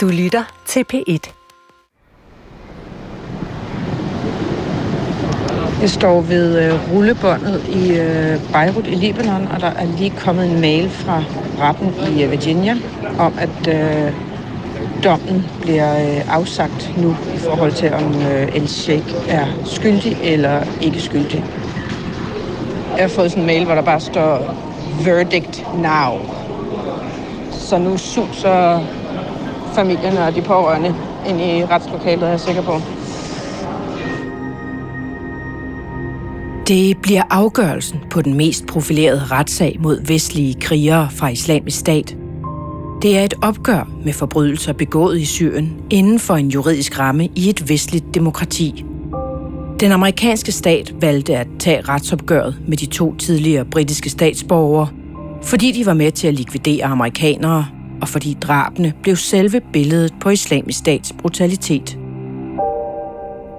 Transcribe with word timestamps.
Du 0.00 0.08
lytter 0.08 0.44
til 0.66 0.84
P1. 0.92 1.32
Jeg 5.80 5.90
står 5.90 6.20
ved 6.20 6.58
øh, 6.64 6.92
rullebåndet 6.92 7.68
i 7.68 7.98
øh, 7.98 8.52
Beirut 8.52 8.86
i 8.86 8.94
Libanon, 8.94 9.48
og 9.54 9.60
der 9.60 9.66
er 9.66 9.86
lige 9.98 10.12
kommet 10.18 10.52
en 10.52 10.60
mail 10.60 10.90
fra 10.90 11.22
retten 11.58 11.94
i 12.16 12.24
øh, 12.24 12.30
Virginia 12.30 12.76
om, 13.18 13.34
at 13.38 13.68
øh, 13.68 14.12
dommen 15.04 15.46
bliver 15.60 16.16
øh, 16.16 16.34
afsagt 16.34 16.92
nu 16.96 17.16
i 17.34 17.38
forhold 17.38 17.72
til, 17.72 17.92
om 17.92 18.22
øh, 18.22 18.56
El 18.56 18.68
Sheikh 18.68 19.14
er 19.28 19.46
skyldig 19.64 20.18
eller 20.22 20.62
ikke 20.80 21.00
skyldig. 21.00 21.44
Jeg 22.96 23.04
har 23.04 23.08
fået 23.08 23.30
sådan 23.30 23.42
en 23.42 23.46
mail, 23.46 23.64
hvor 23.64 23.74
der 23.74 23.82
bare 23.82 24.00
står 24.00 24.54
verdict 25.04 25.64
now. 25.74 26.18
Så 27.50 27.78
nu 27.78 27.98
suser 27.98 28.84
familierne 29.74 30.24
og 30.26 30.34
de 30.34 30.42
pårørende 30.42 30.94
ind 31.28 31.40
i 31.40 31.64
retslokalet, 31.64 32.22
er 32.22 32.28
jeg 32.28 32.40
sikker 32.40 32.62
på. 32.62 32.80
Det 36.68 36.98
bliver 37.02 37.22
afgørelsen 37.30 38.00
på 38.10 38.22
den 38.22 38.34
mest 38.34 38.66
profilerede 38.66 39.24
retssag 39.30 39.76
mod 39.80 40.06
vestlige 40.06 40.54
krigere 40.60 41.08
fra 41.10 41.28
islamisk 41.28 41.78
stat. 41.78 42.16
Det 43.02 43.18
er 43.18 43.24
et 43.24 43.34
opgør 43.42 43.88
med 44.04 44.12
forbrydelser 44.12 44.72
begået 44.72 45.18
i 45.18 45.24
Syrien 45.24 45.76
inden 45.90 46.18
for 46.18 46.34
en 46.34 46.48
juridisk 46.48 46.98
ramme 46.98 47.28
i 47.36 47.48
et 47.48 47.68
vestligt 47.68 48.14
demokrati. 48.14 48.84
Den 49.80 49.92
amerikanske 49.92 50.52
stat 50.52 50.94
valgte 51.00 51.36
at 51.36 51.46
tage 51.58 51.80
retsopgøret 51.80 52.56
med 52.68 52.76
de 52.76 52.86
to 52.86 53.14
tidligere 53.14 53.64
britiske 53.64 54.10
statsborgere, 54.10 54.88
fordi 55.42 55.72
de 55.72 55.86
var 55.86 55.94
med 55.94 56.12
til 56.12 56.28
at 56.28 56.34
likvidere 56.34 56.84
amerikanere, 56.84 57.66
og 58.02 58.08
fordi 58.08 58.36
drabene 58.40 58.92
blev 59.02 59.16
selve 59.16 59.60
billedet 59.72 60.14
på 60.20 60.30
islamisk 60.30 60.78
stats 60.78 61.12
brutalitet. 61.18 61.98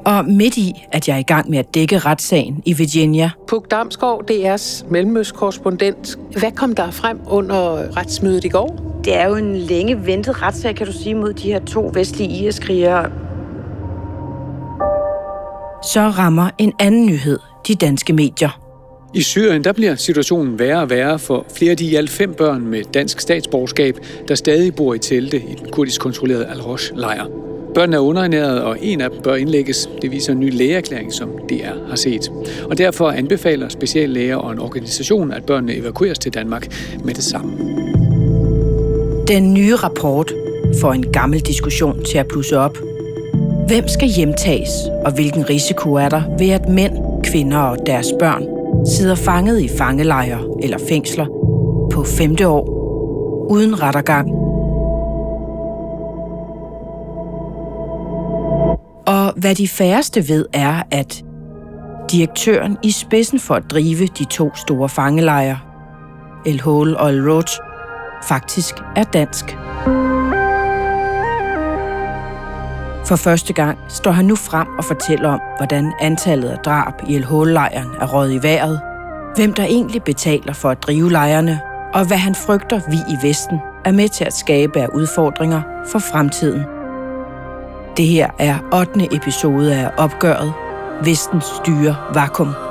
Og 0.05 0.25
midt 0.25 0.57
i, 0.57 0.73
at 0.91 1.07
jeg 1.07 1.16
er 1.16 1.19
i 1.19 1.23
gang 1.23 1.49
med 1.49 1.57
at 1.57 1.75
dække 1.75 1.97
retssagen 1.97 2.61
i 2.66 2.73
Virginia. 2.73 3.31
Puk 3.47 3.71
Damsgaard, 3.71 4.31
DR's 4.31 4.91
mellemøstkorrespondent. 4.91 6.19
Hvad 6.39 6.51
kom 6.51 6.75
der 6.75 6.91
frem 6.91 7.19
under 7.27 7.97
retsmødet 7.97 8.43
i 8.43 8.49
går? 8.49 9.01
Det 9.05 9.17
er 9.17 9.27
jo 9.27 9.35
en 9.35 9.55
længe 9.55 10.05
ventet 10.05 10.41
retssag, 10.41 10.75
kan 10.75 10.85
du 10.88 10.94
sige, 10.94 11.16
mod 11.16 11.33
de 11.33 11.47
her 11.47 11.66
to 11.66 11.91
vestlige 11.94 12.47
IS-krigere. 12.47 13.11
Så 15.83 16.13
rammer 16.17 16.49
en 16.57 16.73
anden 16.79 17.05
nyhed 17.05 17.39
de 17.67 17.75
danske 17.75 18.13
medier. 18.13 18.70
I 19.13 19.21
Syrien 19.21 19.63
der 19.63 19.73
bliver 19.73 19.95
situationen 19.95 20.59
værre 20.59 20.81
og 20.81 20.89
værre 20.89 21.19
for 21.19 21.45
flere 21.55 21.71
af 21.71 21.77
de 21.77 21.85
i 21.85 21.95
alt 21.95 22.09
fem 22.09 22.33
børn 22.33 22.67
med 22.67 22.83
dansk 22.93 23.19
statsborgerskab, 23.19 23.97
der 24.27 24.35
stadig 24.35 24.75
bor 24.75 24.93
i 24.93 24.99
telte 24.99 25.37
i 25.37 25.55
den 25.59 25.69
kurdisk 25.71 26.01
kontrollerede 26.01 26.45
Al-Rosh-lejr. 26.45 27.25
Børnene 27.73 27.95
er 27.95 27.99
underernæret, 27.99 28.61
og 28.61 28.77
en 28.81 29.01
af 29.01 29.09
dem 29.09 29.21
bør 29.21 29.35
indlægges. 29.35 29.89
Det 30.01 30.11
viser 30.11 30.33
en 30.33 30.39
ny 30.39 30.53
lægeerklæring, 30.53 31.13
som 31.13 31.29
DR 31.49 31.89
har 31.89 31.95
set. 31.95 32.31
Og 32.69 32.77
derfor 32.77 33.09
anbefaler 33.09 33.69
speciallæger 33.69 34.35
og 34.35 34.51
en 34.51 34.59
organisation, 34.59 35.31
at 35.31 35.45
børnene 35.45 35.75
evakueres 35.75 36.19
til 36.19 36.33
Danmark 36.33 36.67
med 37.03 37.13
det 37.13 37.23
samme. 37.23 37.51
Den 39.27 39.53
nye 39.53 39.75
rapport 39.75 40.33
får 40.81 40.93
en 40.93 41.11
gammel 41.11 41.39
diskussion 41.39 42.03
til 42.05 42.17
at 42.17 42.27
plusse 42.27 42.57
op. 42.57 42.77
Hvem 43.67 43.87
skal 43.87 44.07
hjemtages, 44.07 44.71
og 45.05 45.11
hvilken 45.11 45.49
risiko 45.49 45.93
er 45.93 46.09
der 46.09 46.21
ved, 46.39 46.49
at 46.49 46.69
mænd, 46.69 47.23
kvinder 47.23 47.57
og 47.57 47.77
deres 47.85 48.07
børn 48.19 48.60
sidder 48.86 49.16
fanget 49.16 49.61
i 49.61 49.69
fangelejre 49.77 50.39
eller 50.64 50.77
fængsler 50.89 51.25
på 51.91 52.03
femte 52.03 52.47
år, 52.47 52.69
uden 53.50 53.81
rettergang 53.81 54.41
Og 59.11 59.33
hvad 59.36 59.55
de 59.55 59.67
færreste 59.67 60.30
ved 60.30 60.45
er, 60.53 60.83
at 60.91 61.23
direktøren 62.11 62.78
i 62.84 62.91
spidsen 62.91 63.40
for 63.40 63.56
at 63.56 63.63
drive 63.72 64.07
de 64.07 64.25
to 64.25 64.56
store 64.56 64.90
fangelejre, 64.90 65.59
El 66.45 66.62
Hol 66.62 66.95
og 66.95 67.09
El 67.09 67.31
Roach, 67.31 67.59
faktisk 68.24 68.75
er 68.95 69.03
dansk. 69.03 69.57
For 73.11 73.16
første 73.16 73.53
gang 73.53 73.77
står 73.88 74.11
han 74.11 74.25
nu 74.25 74.35
frem 74.35 74.67
og 74.77 74.85
fortæller 74.85 75.29
om, 75.29 75.39
hvordan 75.57 75.94
antallet 75.99 76.49
af 76.49 76.57
drab 76.57 76.94
i 77.07 77.16
El 77.16 77.23
Hol-lejren 77.23 77.88
er 78.01 78.13
røget 78.13 78.33
i 78.33 78.44
vejret, 78.44 78.81
hvem 79.35 79.53
der 79.53 79.63
egentlig 79.63 80.03
betaler 80.03 80.53
for 80.53 80.69
at 80.69 80.83
drive 80.83 81.11
lejrene, 81.11 81.61
og 81.94 82.07
hvad 82.07 82.17
han 82.17 82.35
frygter 82.35 82.81
vi 82.89 82.97
i 83.09 83.27
Vesten 83.27 83.59
er 83.85 83.91
med 83.91 84.09
til 84.09 84.25
at 84.25 84.33
skabe 84.33 84.81
af 84.81 84.88
udfordringer 84.88 85.61
for 85.88 86.00
fremtiden. 86.00 86.63
Det 87.97 88.05
her 88.05 88.29
er 88.39 88.57
8. 88.73 89.16
episode 89.16 89.75
af 89.75 89.91
opgøret 89.97 90.53
Vestens 91.03 91.45
styre 91.45 91.95
vakuum. 92.13 92.70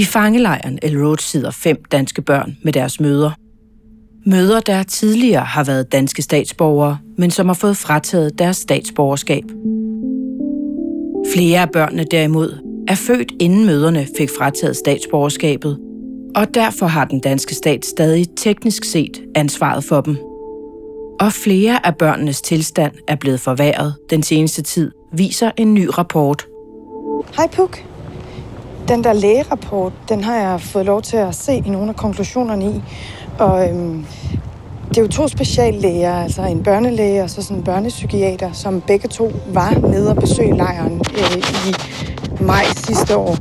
I 0.00 0.04
fangelejren 0.04 0.78
El 0.82 1.04
Road 1.04 1.18
sidder 1.18 1.50
fem 1.50 1.84
danske 1.92 2.22
børn 2.22 2.56
med 2.62 2.72
deres 2.72 3.00
møder. 3.00 3.30
Møder, 4.26 4.60
der 4.60 4.82
tidligere 4.82 5.44
har 5.44 5.64
været 5.64 5.92
danske 5.92 6.22
statsborgere, 6.22 6.98
men 7.18 7.30
som 7.30 7.46
har 7.46 7.54
fået 7.54 7.76
frataget 7.76 8.38
deres 8.38 8.56
statsborgerskab. 8.56 9.44
Flere 11.34 11.60
af 11.60 11.70
børnene 11.70 12.04
derimod 12.04 12.58
er 12.88 12.94
født 12.94 13.32
inden 13.40 13.66
møderne 13.66 14.06
fik 14.18 14.30
frataget 14.38 14.76
statsborgerskabet, 14.76 15.78
og 16.36 16.54
derfor 16.54 16.86
har 16.86 17.04
den 17.04 17.20
danske 17.20 17.54
stat 17.54 17.86
stadig 17.86 18.26
teknisk 18.36 18.84
set 18.84 19.22
ansvaret 19.34 19.84
for 19.84 20.00
dem. 20.00 20.16
Og 21.20 21.32
flere 21.32 21.86
af 21.86 21.96
børnenes 21.96 22.42
tilstand 22.42 22.92
er 23.08 23.16
blevet 23.16 23.40
forværret 23.40 23.94
den 24.10 24.22
seneste 24.22 24.62
tid, 24.62 24.90
viser 25.12 25.50
en 25.56 25.74
ny 25.74 25.88
rapport. 25.98 26.46
Hej 27.36 27.48
Puk. 27.52 27.89
Den 28.90 29.04
der 29.04 29.12
lægerapport, 29.12 29.92
den 30.08 30.24
har 30.24 30.36
jeg 30.36 30.60
fået 30.60 30.86
lov 30.86 31.02
til 31.02 31.16
at 31.16 31.34
se 31.34 31.52
i 31.52 31.70
nogle 31.70 31.88
af 31.88 31.96
konklusionerne 31.96 32.64
i. 32.64 32.82
Og 33.38 33.68
øhm, 33.68 34.06
det 34.88 34.98
er 34.98 35.02
jo 35.02 35.08
to 35.08 35.28
speciallæger, 35.28 36.14
altså 36.14 36.42
en 36.42 36.62
børnelæge 36.62 37.22
og 37.22 37.30
så 37.30 37.42
sådan 37.42 37.56
en 37.56 37.62
børnepsykiater, 37.64 38.52
som 38.52 38.80
begge 38.80 39.08
to 39.08 39.32
var 39.52 39.70
nede 39.70 40.10
og 40.10 40.16
besøge 40.16 40.56
lejren 40.56 40.92
øh, 40.92 41.36
i 41.68 41.74
maj 42.42 42.64
sidste 42.64 43.16
år. 43.16 43.36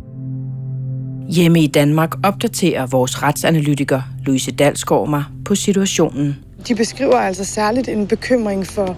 Hjemme 1.32 1.60
i 1.62 1.68
Danmark 1.68 2.16
opdaterer 2.24 2.88
vores 2.88 3.24
retsanalytiker 3.24 4.02
Louise 4.26 4.52
Dalsgaard 4.52 5.10
mig 5.10 5.24
på 5.46 5.56
situationen. 5.56 6.38
De 6.68 6.76
beskriver 6.76 7.16
altså 7.16 7.46
særligt 7.46 7.90
en 7.90 8.08
bekymring 8.08 8.68
for 8.68 8.96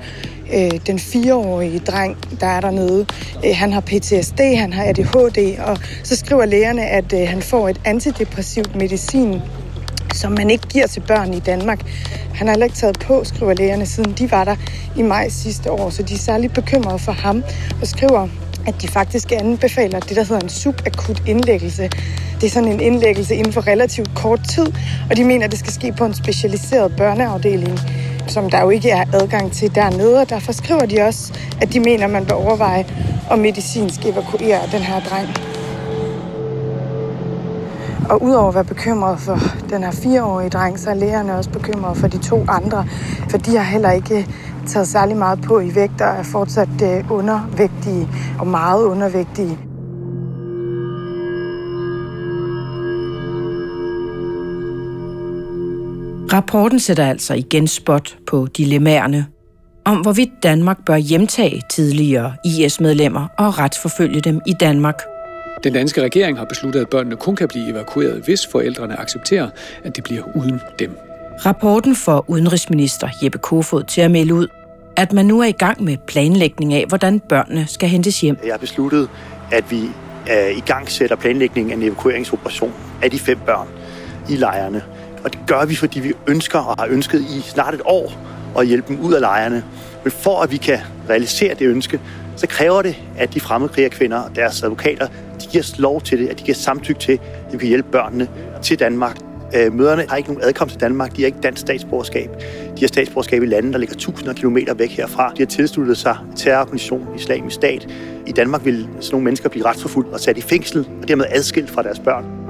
øh, 0.54 0.80
den 0.88 1.00
fireårige 1.00 1.80
dreng, 1.80 2.18
der 2.40 2.48
er 2.48 2.62
dernede. 2.62 3.06
Øh, 3.46 3.52
han 3.56 3.74
har 3.74 3.82
PTSD, 3.82 4.40
han 4.58 4.74
har 4.74 4.84
ADHD, 4.84 5.60
og 5.60 5.78
så 6.04 6.16
skriver 6.16 6.46
lægerne, 6.46 6.86
at 6.86 7.14
øh, 7.14 7.28
han 7.28 7.42
får 7.42 7.70
et 7.70 7.82
antidepressivt 7.86 8.76
medicin, 8.76 9.42
som 10.14 10.32
man 10.32 10.50
ikke 10.50 10.68
giver 10.68 10.88
til 10.88 11.00
børn 11.08 11.34
i 11.34 11.40
Danmark. 11.40 11.80
Han 12.34 12.48
har 12.48 12.54
heller 12.54 12.66
ikke 12.66 12.78
taget 12.78 13.00
på, 13.00 13.24
skriver 13.24 13.54
lægerne, 13.54 13.86
siden 13.86 14.12
de 14.12 14.32
var 14.32 14.44
der 14.44 14.56
i 14.98 15.02
maj 15.02 15.30
sidste 15.30 15.72
år, 15.72 15.90
så 15.90 16.04
de 16.04 16.14
er 16.14 16.18
særligt 16.18 16.54
bekymrede 16.54 17.00
for 17.00 17.12
ham 17.12 17.44
og 17.82 17.88
skriver, 17.88 18.28
at 18.68 18.82
de 18.82 18.88
faktisk 18.88 19.32
anbefaler 19.32 20.00
det, 20.00 20.16
der 20.16 20.24
hedder 20.24 20.40
en 20.40 20.50
subakut 20.50 21.24
indlæggelse. 21.28 21.90
Det 22.42 22.48
er 22.48 22.50
sådan 22.50 22.70
en 22.70 22.80
indlæggelse 22.80 23.36
inden 23.36 23.54
for 23.54 23.68
relativt 23.68 24.16
kort 24.16 24.40
tid, 24.50 24.66
og 25.10 25.18
de 25.18 25.24
mener, 25.24 25.46
at 25.46 25.52
det 25.52 25.60
skal 25.60 25.74
ske 25.74 25.92
på 25.92 26.06
en 26.06 26.14
specialiseret 26.14 26.96
børneafdeling, 26.98 27.80
som 28.28 28.50
der 28.50 28.62
jo 28.62 28.70
ikke 28.70 28.90
er 28.90 29.04
adgang 29.14 29.52
til 29.52 29.76
dernede, 29.76 30.22
og 30.22 30.30
derfor 30.30 30.52
skriver 30.52 30.86
de 30.86 31.02
også, 31.02 31.34
at 31.62 31.74
de 31.74 31.80
mener, 31.80 32.08
man 32.08 32.26
bør 32.26 32.36
overveje 32.36 32.86
at 33.32 33.40
medicinsk 33.40 34.06
evakuere 34.06 34.60
den 34.72 34.82
her 34.82 35.00
dreng. 35.00 35.28
Og 38.10 38.24
udover 38.24 38.48
at 38.48 38.56
være 38.56 38.64
bekymret 38.64 39.20
for 39.20 39.40
den 39.70 39.84
her 39.84 39.92
fireårige 39.92 40.50
dreng, 40.50 40.80
så 40.80 40.90
er 40.90 40.94
lægerne 40.94 41.38
også 41.38 41.50
bekymrede 41.50 41.96
for 41.96 42.08
de 42.08 42.18
to 42.18 42.46
andre, 42.48 42.86
for 43.30 43.38
de 43.38 43.58
har 43.58 43.64
heller 43.64 43.92
ikke 43.92 44.28
taget 44.68 44.88
særlig 44.88 45.18
meget 45.18 45.42
på 45.42 45.60
i 45.60 45.76
vægt 45.76 46.02
og 46.02 46.08
er 46.08 46.24
fortsat 46.24 46.82
øh, 46.84 47.12
undervægtige 47.12 48.08
og 48.40 48.48
meget 48.48 48.84
undervægtige. 48.84 49.71
Rapporten 56.34 56.80
sætter 56.80 57.06
altså 57.06 57.34
igen 57.34 57.68
spot 57.68 58.18
på 58.28 58.48
dilemmaerne 58.58 59.26
om, 59.86 59.98
hvorvidt 59.98 60.30
Danmark 60.44 60.86
bør 60.86 60.96
hjemtage 60.96 61.62
tidligere 61.70 62.34
IS-medlemmer 62.46 63.28
og 63.38 63.60
retsforfølge 63.60 64.22
dem 64.22 64.42
i 64.48 64.54
Danmark. 64.60 65.02
Den 65.64 65.74
danske 65.74 66.02
regering 66.02 66.38
har 66.38 66.46
besluttet, 66.46 66.82
at 66.82 66.90
børnene 66.90 67.16
kun 67.16 67.36
kan 67.36 67.48
blive 67.48 67.72
evakueret, 67.72 68.22
hvis 68.26 68.48
forældrene 68.52 69.00
accepterer, 69.00 69.50
at 69.84 69.96
det 69.96 70.04
bliver 70.04 70.24
uden 70.36 70.62
dem. 70.80 70.98
Rapporten 71.46 71.96
får 71.96 72.26
udenrigsminister 72.28 73.10
Jeppe 73.24 73.38
Kofod 73.38 73.84
til 73.84 74.02
at 74.02 74.12
melde 74.12 74.34
ud, 74.34 74.48
at 74.96 75.14
man 75.14 75.26
nu 75.26 75.40
er 75.40 75.46
i 75.48 75.52
gang 75.52 75.84
med 75.84 75.98
planlægning 76.08 76.74
af, 76.74 76.86
hvordan 76.88 77.20
børnene 77.20 77.68
skal 77.68 77.90
hentes 77.90 78.22
hjem. 78.22 78.38
Jeg 78.44 78.54
har 78.54 78.58
besluttet, 78.58 79.10
at 79.52 79.72
vi 79.72 79.82
er 80.28 80.48
i 80.48 80.60
gang 80.60 80.92
sætter 80.92 81.16
planlægningen 81.16 81.72
af 81.72 81.76
en 81.76 81.84
evakueringsoperation 81.84 82.74
af 83.04 83.12
de 83.12 83.20
fem 83.20 83.40
børn 83.46 83.68
i 84.30 84.36
lejrene. 84.36 84.82
Og 85.24 85.34
det 85.34 85.40
gør 85.48 85.66
vi, 85.66 85.76
fordi 85.76 86.00
vi 86.00 86.14
ønsker 86.28 86.60
og 86.60 86.76
har 86.80 86.88
ønsket 86.90 87.22
i 87.22 87.42
snart 87.42 87.74
et 87.74 87.82
år 87.86 88.14
at 88.60 88.68
hjælpe 88.68 88.88
dem 88.88 89.00
ud 89.00 89.14
af 89.14 89.22
lejrene. 89.22 89.64
Men 90.04 90.12
for 90.12 90.42
at 90.42 90.52
vi 90.52 90.58
kan 90.58 90.80
realisere 91.10 91.54
det 91.54 91.68
ønske, 91.68 92.00
så 92.36 92.48
kræver 92.48 92.82
det, 92.82 92.96
at 93.18 93.34
de 93.34 93.40
fremmedkrigerkvinder 93.40 94.18
og 94.18 94.36
deres 94.36 94.64
advokater, 94.64 95.08
de 95.42 95.48
giver 95.52 95.64
os 95.64 95.80
lov 95.80 96.02
til 96.02 96.20
det, 96.20 96.28
at 96.28 96.40
de 96.40 96.44
giver 96.44 96.56
samtykke 96.56 97.02
til, 97.02 97.20
at 97.48 97.54
vi 97.54 97.58
kan 97.58 97.68
hjælpe 97.68 97.92
børnene 97.92 98.28
til 98.62 98.80
Danmark. 98.80 99.18
Øh, 99.56 99.74
møderne 99.74 100.06
har 100.10 100.18
ikke 100.18 100.30
nogen 100.30 100.48
adkomst 100.48 100.74
til 100.74 100.82
Danmark, 100.82 101.16
de 101.16 101.22
har 101.22 101.26
ikke 101.26 101.40
dansk 101.44 101.62
statsborgerskab. 101.62 102.30
De 102.76 102.80
har 102.80 102.88
statsborgerskab 102.88 103.44
i 103.44 103.46
lande, 103.46 103.72
der 103.74 103.78
ligger 103.78 103.96
tusinder 103.96 104.30
af 104.30 104.36
kilometer 104.36 104.74
væk 104.74 104.92
herfra. 104.92 105.34
De 105.38 105.42
har 105.42 105.48
tilsluttet 105.48 105.98
sig 105.98 106.18
terrororganisationen 106.36 107.08
Islamisk 107.16 107.56
Stat. 107.56 107.88
I 108.28 108.32
Danmark 108.32 108.66
vil 108.66 108.88
sådan 109.00 109.14
nogle 109.14 109.24
mennesker 109.24 109.50
blive 109.50 109.66
retsforfulgt 109.66 110.14
og 110.14 110.20
sat 110.20 110.38
i 110.38 110.42
fængsel, 110.42 110.88
og 111.02 111.08
dermed 111.08 111.26
adskilt 111.30 111.70
fra 111.70 111.84
deres 111.84 112.00
børn. 112.00 112.41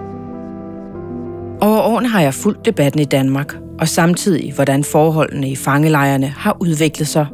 Over 1.61 1.81
årene 1.81 2.07
har 2.07 2.21
jeg 2.21 2.33
fulgt 2.33 2.65
debatten 2.65 3.01
i 3.01 3.05
Danmark, 3.05 3.55
og 3.79 3.87
samtidig 3.87 4.53
hvordan 4.53 4.83
forholdene 4.83 5.49
i 5.49 5.55
fangelejrene 5.55 6.27
har 6.27 6.57
udviklet 6.59 7.07
sig. 7.07 7.27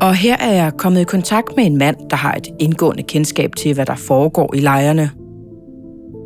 Og 0.00 0.14
her 0.14 0.36
er 0.36 0.52
jeg 0.52 0.72
kommet 0.78 1.00
i 1.00 1.04
kontakt 1.04 1.56
med 1.56 1.66
en 1.66 1.76
mand, 1.76 1.96
der 2.10 2.16
har 2.16 2.34
et 2.34 2.48
indgående 2.60 3.02
kendskab 3.02 3.54
til, 3.56 3.74
hvad 3.74 3.86
der 3.86 3.94
foregår 3.94 4.54
i 4.54 4.60
lejrene. 4.60 5.10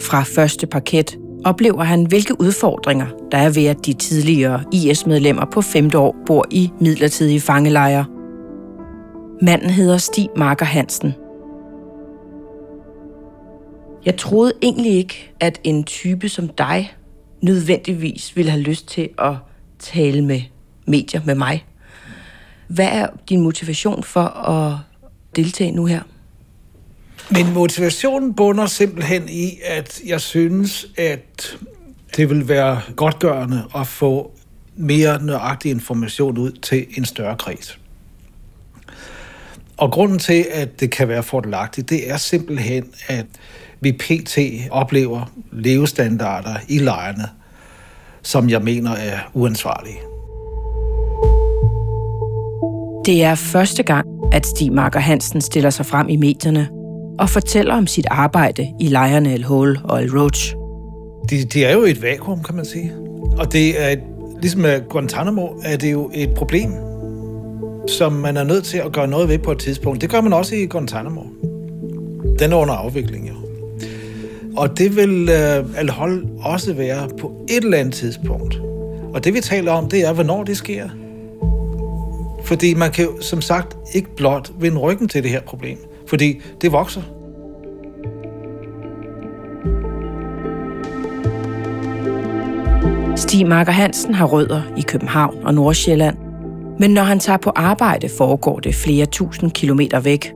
Fra 0.02 0.22
første 0.22 0.66
parket 0.66 1.18
oplever 1.44 1.82
han, 1.82 2.04
hvilke 2.06 2.40
udfordringer 2.40 3.06
der 3.32 3.38
er 3.38 3.50
ved, 3.50 3.66
at 3.66 3.86
de 3.86 3.92
tidligere 3.92 4.62
IS-medlemmer 4.72 5.44
på 5.52 5.60
femte 5.60 5.98
år 5.98 6.16
bor 6.26 6.46
i 6.50 6.70
midlertidige 6.80 7.40
fangelejre. 7.40 8.04
Manden 9.42 9.70
hedder 9.70 9.96
Stig 9.96 10.28
Marker 10.36 10.66
Hansen. 10.66 11.14
Jeg 14.04 14.16
troede 14.16 14.52
egentlig 14.62 14.92
ikke, 14.92 15.32
at 15.40 15.60
en 15.64 15.84
type 15.84 16.28
som 16.28 16.48
dig 16.48 16.94
nødvendigvis 17.42 18.36
ville 18.36 18.50
have 18.50 18.62
lyst 18.62 18.88
til 18.88 19.08
at 19.18 19.34
tale 19.78 20.24
med 20.24 20.40
medier 20.86 21.20
med 21.24 21.34
mig. 21.34 21.64
Hvad 22.68 22.88
er 22.92 23.06
din 23.28 23.40
motivation 23.40 24.02
for 24.02 24.48
at 24.48 24.78
deltage 25.36 25.72
nu 25.72 25.86
her? 25.86 26.02
Min 27.30 27.52
motivation 27.52 28.34
bunder 28.34 28.66
simpelthen 28.66 29.28
i, 29.28 29.58
at 29.64 30.00
jeg 30.06 30.20
synes, 30.20 30.86
at 30.96 31.58
det 32.16 32.30
vil 32.30 32.48
være 32.48 32.80
godgørende 32.96 33.64
at 33.76 33.86
få 33.86 34.32
mere 34.76 35.22
nøjagtig 35.22 35.70
information 35.70 36.38
ud 36.38 36.52
til 36.52 36.86
en 36.96 37.04
større 37.04 37.36
kreds. 37.36 37.78
Og 39.76 39.92
grunden 39.92 40.18
til, 40.18 40.46
at 40.52 40.80
det 40.80 40.90
kan 40.90 41.08
være 41.08 41.22
fordelagtigt, 41.22 41.90
det 41.90 42.10
er 42.10 42.16
simpelthen, 42.16 42.84
at 43.08 43.26
vi 43.80 43.92
pt. 43.92 44.38
oplever 44.70 45.32
levestandarder 45.52 46.54
i 46.68 46.78
lejrene, 46.78 47.24
som 48.22 48.50
jeg 48.50 48.62
mener 48.62 48.90
er 48.90 49.18
uansvarlige. 49.34 49.98
Det 53.06 53.24
er 53.24 53.34
første 53.34 53.82
gang, 53.82 54.06
at 54.32 54.46
Stig 54.46 54.72
Marker 54.72 55.00
Hansen 55.00 55.40
stiller 55.40 55.70
sig 55.70 55.86
frem 55.86 56.08
i 56.08 56.16
medierne 56.16 56.68
og 57.18 57.30
fortæller 57.30 57.74
om 57.74 57.86
sit 57.86 58.06
arbejde 58.10 58.68
i 58.80 58.88
lejrene 58.88 59.34
El 59.34 59.44
Hole 59.44 59.80
og 59.84 60.02
El 60.02 60.18
Roach. 60.18 60.54
De, 61.30 61.44
de 61.44 61.64
er 61.64 61.72
jo 61.72 61.82
et 61.82 62.02
vakuum, 62.02 62.42
kan 62.42 62.54
man 62.54 62.64
sige. 62.64 62.92
Og 63.38 63.52
det 63.52 63.82
er 63.82 63.88
et, 63.88 64.00
ligesom 64.40 64.60
med 64.60 64.88
Guantanamo, 64.88 65.46
er 65.64 65.76
det 65.76 65.92
jo 65.92 66.10
et 66.14 66.30
problem, 66.36 66.70
som 67.88 68.12
man 68.12 68.36
er 68.36 68.44
nødt 68.44 68.64
til 68.64 68.78
at 68.78 68.92
gøre 68.92 69.08
noget 69.08 69.28
ved 69.28 69.38
på 69.38 69.52
et 69.52 69.58
tidspunkt. 69.58 70.00
Det 70.00 70.10
gør 70.10 70.20
man 70.20 70.32
også 70.32 70.54
i 70.54 70.66
Guantanamo. 70.66 71.22
Den 72.38 72.52
er 72.52 72.56
under 72.56 72.74
afvikling, 72.74 73.28
jo. 73.28 73.34
Og 74.56 74.78
det 74.78 74.96
vil 74.96 75.28
øh, 75.28 75.78
Al-Hol 75.78 76.26
også 76.40 76.72
være 76.72 77.08
på 77.20 77.46
et 77.48 77.64
eller 77.64 77.78
andet 77.78 77.94
tidspunkt. 77.94 78.60
Og 79.14 79.24
det 79.24 79.34
vi 79.34 79.40
taler 79.40 79.72
om, 79.72 79.88
det 79.88 80.06
er, 80.06 80.12
hvornår 80.12 80.44
det 80.44 80.56
sker. 80.56 80.88
Fordi 82.44 82.74
man 82.74 82.90
kan 82.90 83.04
jo 83.04 83.20
som 83.20 83.40
sagt 83.40 83.76
ikke 83.94 84.16
blot 84.16 84.52
vende 84.60 84.78
ryggen 84.78 85.08
til 85.08 85.22
det 85.22 85.30
her 85.30 85.40
problem, 85.40 85.78
fordi 86.06 86.40
det 86.60 86.72
vokser. 86.72 87.02
Stig 93.16 93.46
Marker 93.46 93.72
Hansen 93.72 94.14
har 94.14 94.26
rødder 94.26 94.62
i 94.76 94.80
København 94.80 95.36
og 95.44 95.54
Nordsjælland, 95.54 96.16
men 96.78 96.90
når 96.90 97.02
han 97.02 97.20
tager 97.20 97.36
på 97.36 97.50
arbejde, 97.50 98.08
foregår 98.18 98.58
det 98.58 98.74
flere 98.74 99.06
tusind 99.06 99.50
kilometer 99.50 100.00
væk. 100.00 100.32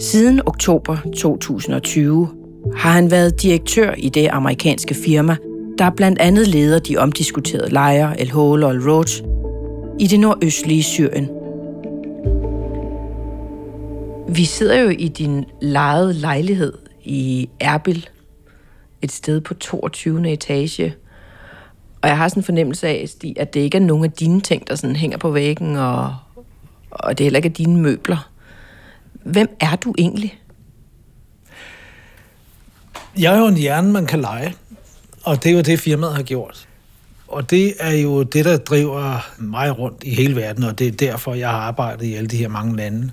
Siden 0.00 0.40
oktober 0.46 0.96
2020 1.16 2.39
har 2.76 2.90
han 2.90 3.10
været 3.10 3.42
direktør 3.42 3.94
i 3.98 4.08
det 4.08 4.28
amerikanske 4.32 4.94
firma, 4.94 5.36
der 5.78 5.90
blandt 5.90 6.18
andet 6.18 6.48
leder 6.48 6.78
de 6.78 6.96
omdiskuterede 6.96 7.70
lejre 7.70 8.20
El 8.20 8.30
Hole 8.30 8.66
og 8.66 8.72
El 8.72 8.90
Roach 8.90 9.22
i 9.98 10.06
det 10.06 10.20
nordøstlige 10.20 10.82
Syrien. 10.82 11.28
Vi 14.34 14.44
sidder 14.44 14.80
jo 14.80 14.88
i 14.88 15.08
din 15.08 15.44
lejede 15.62 16.12
lejlighed 16.12 16.72
i 17.04 17.48
Erbil, 17.60 18.08
et 19.02 19.12
sted 19.12 19.40
på 19.40 19.54
22. 19.54 20.32
etage. 20.32 20.94
Og 22.02 22.08
jeg 22.08 22.16
har 22.16 22.28
sådan 22.28 22.40
en 22.40 22.44
fornemmelse 22.44 22.88
af, 22.88 23.08
Stig, 23.08 23.40
at 23.40 23.54
det 23.54 23.60
ikke 23.60 23.78
er 23.78 23.82
nogen 23.82 24.04
af 24.04 24.12
dine 24.12 24.40
ting, 24.40 24.68
der 24.68 24.74
sådan 24.74 24.96
hænger 24.96 25.18
på 25.18 25.30
væggen, 25.30 25.76
og, 25.76 26.14
og 26.90 27.18
det 27.18 27.24
heller 27.24 27.38
ikke 27.38 27.48
er 27.48 27.52
dine 27.52 27.80
møbler. 27.80 28.30
Hvem 29.24 29.56
er 29.60 29.76
du 29.76 29.94
egentlig? 29.98 30.40
Jeg 33.18 33.34
er 33.34 33.38
jo 33.38 33.46
en 33.46 33.56
hjerne, 33.56 33.92
man 33.92 34.06
kan 34.06 34.20
lege, 34.20 34.54
og 35.22 35.44
det 35.44 35.50
er 35.50 35.54
jo 35.54 35.60
det, 35.60 35.80
firmaet 35.80 36.14
har 36.14 36.22
gjort. 36.22 36.68
Og 37.28 37.50
det 37.50 37.74
er 37.78 37.92
jo 37.92 38.22
det, 38.22 38.44
der 38.44 38.56
driver 38.56 39.26
mig 39.38 39.78
rundt 39.78 40.02
i 40.04 40.14
hele 40.14 40.36
verden, 40.36 40.64
og 40.64 40.78
det 40.78 40.86
er 40.86 40.92
derfor, 40.92 41.34
jeg 41.34 41.48
har 41.48 41.58
arbejdet 41.58 42.06
i 42.06 42.14
alle 42.14 42.28
de 42.28 42.36
her 42.36 42.48
mange 42.48 42.76
lande. 42.76 43.10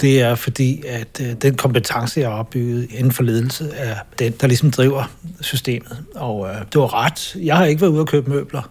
Det 0.00 0.20
er 0.20 0.34
fordi, 0.34 0.82
at 0.86 1.20
øh, 1.20 1.32
den 1.32 1.54
kompetence, 1.54 2.20
jeg 2.20 2.28
har 2.28 2.36
opbygget 2.36 2.88
inden 2.90 3.12
for 3.12 3.22
ledelse, 3.22 3.70
er 3.74 3.96
den, 4.18 4.32
der 4.40 4.46
ligesom 4.46 4.70
driver 4.70 5.10
systemet. 5.40 6.04
Og 6.14 6.48
øh, 6.48 6.54
det 6.72 6.80
var 6.80 7.04
ret. 7.04 7.36
Jeg 7.36 7.56
har 7.56 7.64
ikke 7.64 7.80
været 7.80 7.90
ude 7.90 8.00
og 8.00 8.06
købe 8.06 8.30
møbler, 8.30 8.70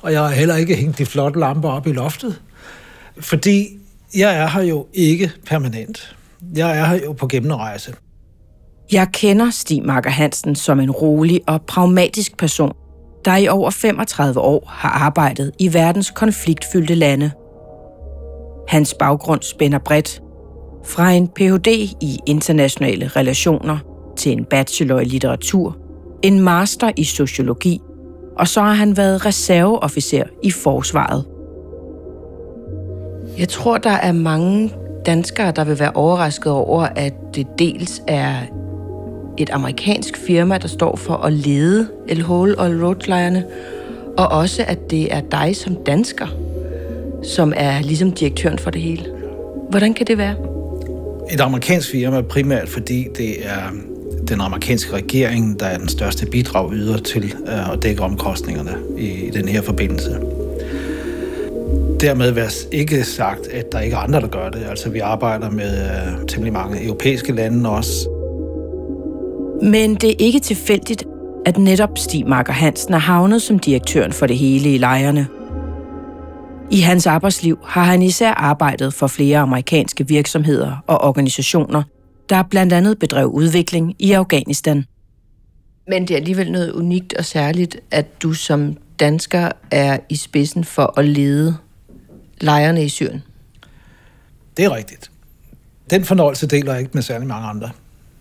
og 0.00 0.12
jeg 0.12 0.20
har 0.20 0.30
heller 0.30 0.56
ikke 0.56 0.76
hængt 0.76 0.98
de 0.98 1.06
flotte 1.06 1.40
lamper 1.40 1.68
op 1.68 1.86
i 1.86 1.92
loftet. 1.92 2.40
Fordi 3.20 3.68
jeg 4.14 4.36
er 4.36 4.48
her 4.48 4.62
jo 4.62 4.86
ikke 4.94 5.32
permanent. 5.46 6.16
Jeg 6.54 6.78
er 6.78 6.84
her 6.84 7.00
jo 7.04 7.12
på 7.12 7.26
gennemrejse. 7.26 7.94
Jeg 8.92 9.08
kender 9.12 9.50
Stig 9.50 9.84
Marker 9.84 10.10
Hansen 10.10 10.54
som 10.54 10.80
en 10.80 10.90
rolig 10.90 11.40
og 11.46 11.62
pragmatisk 11.62 12.36
person, 12.36 12.72
der 13.24 13.36
i 13.36 13.48
over 13.48 13.70
35 13.70 14.40
år 14.40 14.64
har 14.68 14.88
arbejdet 14.88 15.52
i 15.58 15.74
verdens 15.74 16.10
konfliktfyldte 16.10 16.94
lande. 16.94 17.30
Hans 18.68 18.94
baggrund 18.94 19.42
spænder 19.42 19.78
bredt. 19.78 20.22
Fra 20.84 21.10
en 21.10 21.28
Ph.D. 21.28 21.66
i 22.00 22.18
internationale 22.26 23.08
relationer 23.08 23.78
til 24.16 24.32
en 24.32 24.44
bachelor 24.44 25.00
i 25.00 25.04
litteratur, 25.04 25.76
en 26.22 26.40
master 26.40 26.90
i 26.96 27.04
sociologi, 27.04 27.80
og 28.38 28.48
så 28.48 28.60
har 28.60 28.74
han 28.74 28.96
været 28.96 29.26
reserveofficer 29.26 30.24
i 30.42 30.50
forsvaret. 30.50 31.24
Jeg 33.38 33.48
tror, 33.48 33.78
der 33.78 33.90
er 33.90 34.12
mange 34.12 34.72
danskere, 35.06 35.50
der 35.50 35.64
vil 35.64 35.78
være 35.78 35.92
overrasket 35.94 36.52
over, 36.52 36.82
at 36.82 37.14
det 37.34 37.46
dels 37.58 38.02
er 38.08 38.34
et 39.38 39.50
amerikansk 39.50 40.16
firma, 40.16 40.58
der 40.58 40.68
står 40.68 40.96
for 40.96 41.14
at 41.14 41.32
lede 41.32 41.88
El 42.08 42.22
Hole 42.22 42.58
og 42.58 42.70
Roadlejerne, 42.82 43.44
og 44.16 44.28
også 44.28 44.64
at 44.66 44.90
det 44.90 45.14
er 45.14 45.20
dig 45.20 45.56
som 45.56 45.76
dansker, 45.86 46.26
som 47.22 47.52
er 47.56 47.82
ligesom 47.82 48.12
direktøren 48.12 48.58
for 48.58 48.70
det 48.70 48.82
hele. 48.82 49.04
Hvordan 49.70 49.94
kan 49.94 50.06
det 50.06 50.18
være? 50.18 50.34
Et 51.32 51.40
amerikansk 51.40 51.90
firma 51.90 52.20
primært, 52.20 52.68
fordi 52.68 53.06
det 53.18 53.46
er 53.46 53.70
den 54.28 54.40
amerikanske 54.40 54.92
regering, 54.92 55.60
der 55.60 55.66
er 55.66 55.78
den 55.78 55.88
største 55.88 56.26
bidrag 56.26 56.72
yder 56.72 56.98
til 56.98 57.34
øh, 57.46 57.72
at 57.72 57.82
dække 57.82 58.02
omkostningerne 58.02 58.74
i 58.98 59.30
den 59.34 59.48
her 59.48 59.62
forbindelse. 59.62 60.18
Dermed 62.00 62.30
være 62.30 62.50
ikke 62.72 63.04
sagt, 63.04 63.46
at 63.46 63.72
der 63.72 63.80
ikke 63.80 63.96
er 63.96 64.00
andre, 64.00 64.20
der 64.20 64.26
gør 64.28 64.48
det. 64.48 64.62
Altså, 64.70 64.90
vi 64.90 64.98
arbejder 64.98 65.50
med 65.50 65.84
øh, 65.84 66.26
temmelig 66.28 66.52
mange 66.52 66.84
europæiske 66.84 67.32
lande 67.32 67.70
også. 67.70 68.08
Men 69.62 69.94
det 69.94 70.10
er 70.10 70.14
ikke 70.18 70.40
tilfældigt, 70.40 71.04
at 71.46 71.58
netop 71.58 71.98
Stig 71.98 72.28
Marker 72.28 72.52
Hansen 72.52 72.94
er 72.94 72.98
havnet 72.98 73.42
som 73.42 73.58
direktøren 73.58 74.12
for 74.12 74.26
det 74.26 74.38
hele 74.38 74.74
i 74.74 74.78
lejrene. 74.78 75.26
I 76.70 76.80
hans 76.80 77.06
arbejdsliv 77.06 77.58
har 77.64 77.84
han 77.84 78.02
især 78.02 78.30
arbejdet 78.30 78.94
for 78.94 79.06
flere 79.06 79.38
amerikanske 79.38 80.08
virksomheder 80.08 80.76
og 80.86 81.00
organisationer, 81.00 81.82
der 82.28 82.42
blandt 82.42 82.72
andet 82.72 82.98
bedrev 82.98 83.26
udvikling 83.26 83.94
i 83.98 84.12
Afghanistan. 84.12 84.84
Men 85.88 86.02
det 86.02 86.10
er 86.10 86.18
alligevel 86.18 86.52
noget 86.52 86.72
unikt 86.72 87.14
og 87.14 87.24
særligt, 87.24 87.80
at 87.90 88.22
du 88.22 88.32
som 88.32 88.76
dansker 89.00 89.52
er 89.70 89.98
i 90.08 90.16
spidsen 90.16 90.64
for 90.64 90.98
at 90.98 91.04
lede 91.04 91.56
lejrene 92.40 92.84
i 92.84 92.88
Syrien. 92.88 93.22
Det 94.56 94.64
er 94.64 94.76
rigtigt. 94.76 95.10
Den 95.90 96.04
fornøjelse 96.04 96.46
deler 96.46 96.72
jeg 96.72 96.80
ikke 96.80 96.94
med 96.94 97.02
særlig 97.02 97.28
mange 97.28 97.48
andre. 97.48 97.70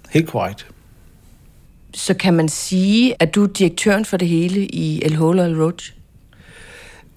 Helt 0.09 0.29
korrekt. 0.29 0.70
Så 1.93 2.13
kan 2.13 2.33
man 2.33 2.49
sige, 2.49 3.15
at 3.19 3.35
du 3.35 3.43
er 3.43 3.47
direktøren 3.47 4.05
for 4.05 4.17
det 4.17 4.27
hele 4.27 4.65
i 4.65 5.01
El 5.05 5.15
Hol 5.15 5.39
og 5.39 5.45
El 5.45 5.61
Roach? 5.61 5.93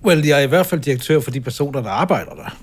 Well, 0.04 0.26
jeg 0.26 0.38
er 0.38 0.43
i 0.43 0.47
hvert 0.47 0.66
fald 0.66 0.81
direktør 0.81 1.21
for 1.21 1.31
de 1.31 1.40
personer, 1.40 1.83
der 1.83 1.90
arbejder 1.90 2.35
der. 2.35 2.57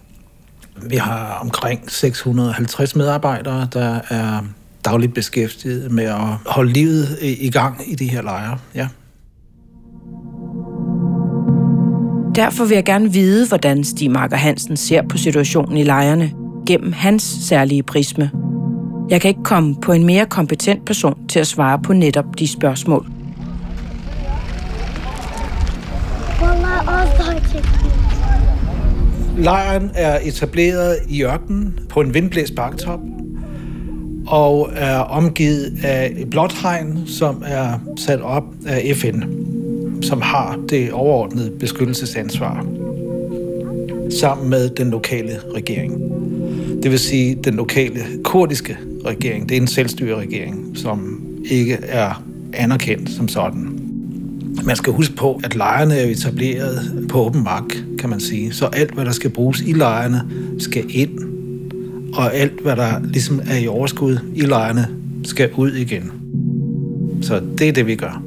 Vi 0.89 0.95
har 0.95 1.37
omkring 1.41 1.91
650 1.91 2.95
medarbejdere, 2.95 3.67
der 3.73 3.99
er 4.09 4.41
dagligt 4.85 5.13
beskæftiget 5.13 5.91
med 5.91 6.03
at 6.03 6.21
holde 6.45 6.73
livet 6.73 7.17
i 7.21 7.49
gang 7.49 7.91
i 7.91 7.95
de 7.95 8.07
her 8.07 8.21
lejre. 8.21 8.57
Ja. 8.75 8.87
Derfor 12.35 12.65
vil 12.65 12.75
jeg 12.75 12.85
gerne 12.85 13.13
vide, 13.13 13.47
hvordan 13.47 13.83
Stig 13.83 14.11
Marker 14.11 14.37
Hansen 14.37 14.77
ser 14.77 15.01
på 15.07 15.17
situationen 15.17 15.77
i 15.77 15.83
lejrene 15.83 16.31
gennem 16.67 16.91
hans 16.91 17.23
særlige 17.23 17.83
prisme. 17.83 18.40
Jeg 19.11 19.21
kan 19.21 19.29
ikke 19.29 19.43
komme 19.43 19.75
på 19.75 19.91
en 19.91 20.05
mere 20.05 20.25
kompetent 20.25 20.85
person 20.85 21.27
til 21.27 21.39
at 21.39 21.47
svare 21.47 21.79
på 21.79 21.93
netop 21.93 22.39
de 22.39 22.47
spørgsmål. 22.47 23.05
Lejren 29.37 29.91
er 29.95 30.19
etableret 30.23 30.97
i 31.09 31.23
ørkenen 31.23 31.79
på 31.89 32.01
en 32.01 32.13
vindblæst 32.13 32.55
baktop 32.55 32.99
og 34.27 34.69
er 34.75 34.97
omgivet 34.97 35.77
af 35.83 36.13
et 36.17 36.29
blåt 36.29 36.53
hegn, 36.53 37.07
som 37.07 37.43
er 37.45 37.79
sat 37.97 38.21
op 38.21 38.43
af 38.67 38.95
FN, 38.95 39.21
som 40.01 40.21
har 40.21 40.59
det 40.69 40.91
overordnede 40.91 41.51
beskyttelsesansvar 41.59 42.65
sammen 44.19 44.49
med 44.49 44.69
den 44.69 44.89
lokale 44.89 45.39
regering. 45.55 46.01
Det 46.83 46.91
vil 46.91 46.99
sige 46.99 47.35
den 47.35 47.53
lokale 47.53 47.99
kurdiske 48.23 48.77
regering. 49.05 49.49
Det 49.49 49.57
er 49.57 49.61
en 49.61 49.67
selvstyreregering, 49.67 50.77
som 50.77 51.21
ikke 51.45 51.77
er 51.81 52.23
anerkendt 52.53 53.09
som 53.09 53.27
sådan. 53.27 53.79
Man 54.65 54.75
skal 54.75 54.93
huske 54.93 55.15
på, 55.15 55.39
at 55.43 55.55
lejrene 55.55 55.95
er 55.95 56.05
etableret 56.05 57.05
på 57.09 57.19
åben 57.19 57.43
mark, 57.43 57.63
kan 57.99 58.09
man 58.09 58.19
sige. 58.19 58.53
Så 58.53 58.65
alt, 58.65 58.93
hvad 58.93 59.05
der 59.05 59.11
skal 59.11 59.29
bruges 59.29 59.61
i 59.61 59.73
lejrene, 59.73 60.21
skal 60.59 60.85
ind. 60.89 61.19
Og 62.13 62.35
alt, 62.35 62.61
hvad 62.61 62.75
der 62.75 62.99
ligesom 63.03 63.41
er 63.49 63.57
i 63.57 63.67
overskud 63.67 64.17
i 64.35 64.41
lejrene, 64.41 64.87
skal 65.23 65.49
ud 65.57 65.71
igen. 65.71 66.11
Så 67.21 67.41
det 67.57 67.69
er 67.69 67.71
det, 67.71 67.87
vi 67.87 67.95
gør. 67.95 68.23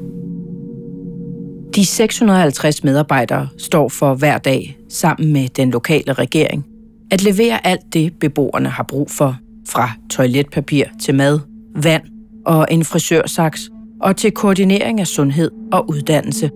De 1.75 1.87
650 1.87 2.85
medarbejdere 2.85 3.49
står 3.59 3.89
for 3.89 4.15
hver 4.15 4.39
dag 4.39 4.79
sammen 4.89 5.33
med 5.33 5.49
den 5.49 5.71
lokale 5.71 6.13
regering 6.13 6.67
at 7.15 7.23
levere 7.23 7.67
alt 7.67 7.93
det, 7.93 8.13
beboerne 8.21 8.69
har 8.69 8.83
brug 8.83 9.11
for, 9.11 9.37
fra 9.69 9.91
toiletpapir 10.11 10.85
til 11.01 11.15
mad, 11.15 11.41
vand 11.77 12.03
og 12.47 12.67
en 12.71 12.85
frisørsaks, 12.85 13.71
og 14.01 14.17
til 14.17 14.31
koordinering 14.31 15.01
af 15.01 15.07
sundhed 15.07 15.51
og 15.73 15.91
uddannelse. 15.91 16.51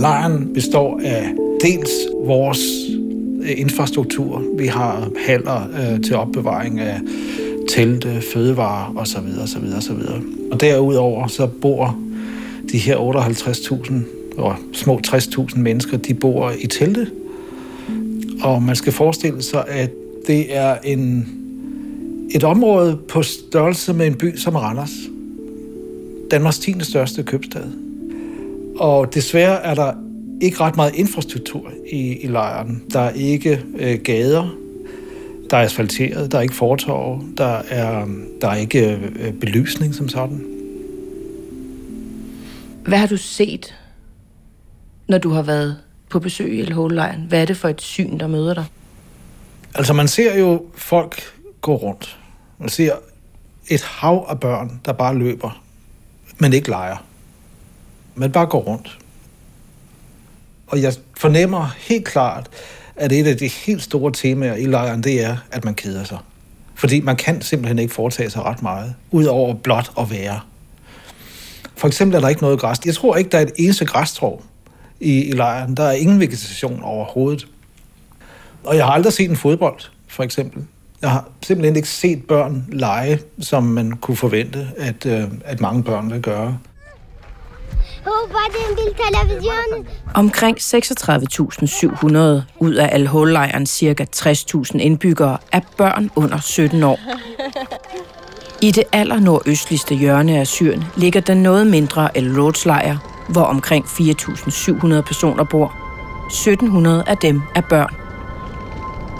Lejren 0.00 0.54
består 0.54 1.00
af 1.04 1.34
dels 1.62 1.90
vores 2.24 2.60
øh, 3.42 3.60
infrastruktur. 3.60 4.42
Vi 4.58 4.66
har 4.66 5.10
haller 5.26 5.68
øh, 5.72 6.00
til 6.00 6.16
opbevaring 6.16 6.80
af 6.80 7.00
telte, 7.68 8.20
fødevarer 8.32 8.94
osv. 8.96 9.28
osv. 9.42 9.64
osv. 9.76 10.00
Og 10.52 10.60
derudover 10.60 11.26
så 11.26 11.46
bor 11.46 11.98
de 12.72 12.78
her 12.78 12.96
58.000 12.96 13.94
og 14.38 14.56
små 14.72 15.00
60.000 15.06 15.58
mennesker, 15.58 15.96
de 15.96 16.14
bor 16.14 16.52
i 16.60 16.66
telte. 16.66 17.06
Og 18.42 18.62
man 18.62 18.76
skal 18.76 18.92
forestille 18.92 19.42
sig, 19.42 19.64
at 19.68 19.90
det 20.26 20.56
er 20.56 20.76
en, 20.84 21.28
et 22.30 22.44
område 22.44 22.98
på 23.08 23.22
størrelse 23.22 23.92
med 23.92 24.06
en 24.06 24.14
by 24.14 24.36
som 24.36 24.56
Randers. 24.56 24.92
Danmarks 26.30 26.58
10. 26.58 26.74
største 26.80 27.22
købstad. 27.22 27.72
Og 28.76 29.14
desværre 29.14 29.62
er 29.62 29.74
der 29.74 29.92
ikke 30.40 30.60
ret 30.60 30.76
meget 30.76 30.94
infrastruktur 30.94 31.72
i, 31.92 32.16
i 32.16 32.26
lejren. 32.26 32.82
Der 32.92 33.00
er 33.00 33.10
ikke 33.10 33.62
øh, 33.78 33.98
gader, 34.04 34.56
der 35.50 35.56
er 35.56 35.62
asfalteret, 35.62 36.32
der 36.32 36.38
er 36.38 36.42
ikke 36.42 36.54
fortorv, 36.54 37.22
der 37.38 37.62
er, 37.68 38.06
der 38.40 38.48
er 38.48 38.56
ikke 38.56 39.00
øh, 39.18 39.32
belysning 39.32 39.94
som 39.94 40.08
sådan. 40.08 40.44
Hvad 42.86 42.98
har 42.98 43.06
du 43.06 43.16
set, 43.16 43.74
når 45.08 45.18
du 45.18 45.30
har 45.30 45.42
været 45.42 45.76
på 46.16 46.20
besøg 46.20 46.58
i 46.58 46.62
LH-lejren? 46.62 47.24
Hvad 47.28 47.40
er 47.40 47.44
det 47.44 47.56
for 47.56 47.68
et 47.68 47.80
syn, 47.80 48.18
der 48.18 48.26
møder 48.26 48.54
dig? 48.54 48.64
Altså, 49.74 49.92
man 49.92 50.08
ser 50.08 50.38
jo 50.38 50.64
folk 50.74 51.22
gå 51.60 51.76
rundt. 51.76 52.18
Man 52.58 52.68
ser 52.68 52.94
et 53.68 53.82
hav 53.82 54.26
af 54.28 54.40
børn, 54.40 54.80
der 54.84 54.92
bare 54.92 55.14
løber, 55.14 55.62
men 56.38 56.52
ikke 56.52 56.68
leger. 56.68 56.96
Men 58.14 58.32
bare 58.32 58.46
går 58.46 58.60
rundt. 58.60 58.98
Og 60.66 60.82
jeg 60.82 60.94
fornemmer 61.16 61.74
helt 61.78 62.04
klart, 62.04 62.50
at 62.96 63.12
et 63.12 63.26
af 63.26 63.36
de 63.36 63.48
helt 63.48 63.82
store 63.82 64.12
temaer 64.12 64.54
i 64.54 64.64
lejren, 64.64 65.02
det 65.02 65.24
er, 65.24 65.36
at 65.50 65.64
man 65.64 65.74
keder 65.74 66.04
sig. 66.04 66.18
Fordi 66.74 67.00
man 67.00 67.16
kan 67.16 67.42
simpelthen 67.42 67.78
ikke 67.78 67.94
foretage 67.94 68.30
sig 68.30 68.42
ret 68.42 68.62
meget, 68.62 68.94
udover 69.10 69.54
blot 69.54 69.90
at 69.98 70.10
være. 70.10 70.40
For 71.76 71.88
eksempel 71.88 72.16
er 72.16 72.20
der 72.20 72.28
ikke 72.28 72.42
noget 72.42 72.60
græs. 72.60 72.78
Jeg 72.86 72.94
tror 72.94 73.16
ikke, 73.16 73.30
der 73.30 73.38
er 73.38 73.42
et 73.42 73.52
eneste 73.56 73.84
græstrå 73.84 74.42
i, 75.00 75.24
i 75.24 75.32
lejren. 75.32 75.74
Der 75.74 75.84
er 75.84 75.92
ingen 75.92 76.20
vegetation 76.20 76.80
overhovedet. 76.82 77.46
Og 78.64 78.76
jeg 78.76 78.84
har 78.84 78.92
aldrig 78.92 79.12
set 79.12 79.30
en 79.30 79.36
fodbold, 79.36 79.80
for 80.08 80.22
eksempel. 80.22 80.64
Jeg 81.02 81.10
har 81.10 81.28
simpelthen 81.42 81.76
ikke 81.76 81.88
set 81.88 82.24
børn 82.24 82.64
lege, 82.68 83.20
som 83.40 83.62
man 83.62 83.92
kunne 83.92 84.16
forvente, 84.16 84.68
at, 84.76 85.06
øh, 85.06 85.24
at 85.44 85.60
mange 85.60 85.82
børn 85.82 86.12
vil 86.12 86.22
gøre. 86.22 86.58
Omkring 90.14 90.58
36.700 90.58 92.42
ud 92.58 92.74
af 92.74 92.88
Al-Hol-lejrens 92.92 93.70
ca. 93.70 94.06
60.000 94.16 94.78
indbyggere 94.78 95.38
er 95.52 95.60
børn 95.76 96.10
under 96.16 96.40
17 96.40 96.82
år. 96.82 96.98
I 98.62 98.70
det 98.70 98.84
aller 98.92 99.20
nordøstligste 99.20 99.94
hjørne 99.94 100.38
af 100.38 100.46
Syrien 100.46 100.84
ligger 100.96 101.20
den 101.20 101.42
noget 101.42 101.66
mindre 101.66 102.16
al 102.16 102.24
lejr 102.64 103.15
hvor 103.28 103.42
omkring 103.42 103.84
4.700 103.84 105.00
personer 105.00 105.44
bor. 105.44 105.74
1.700 106.26 107.10
af 107.10 107.16
dem 107.16 107.42
er 107.54 107.60
børn. 107.60 107.94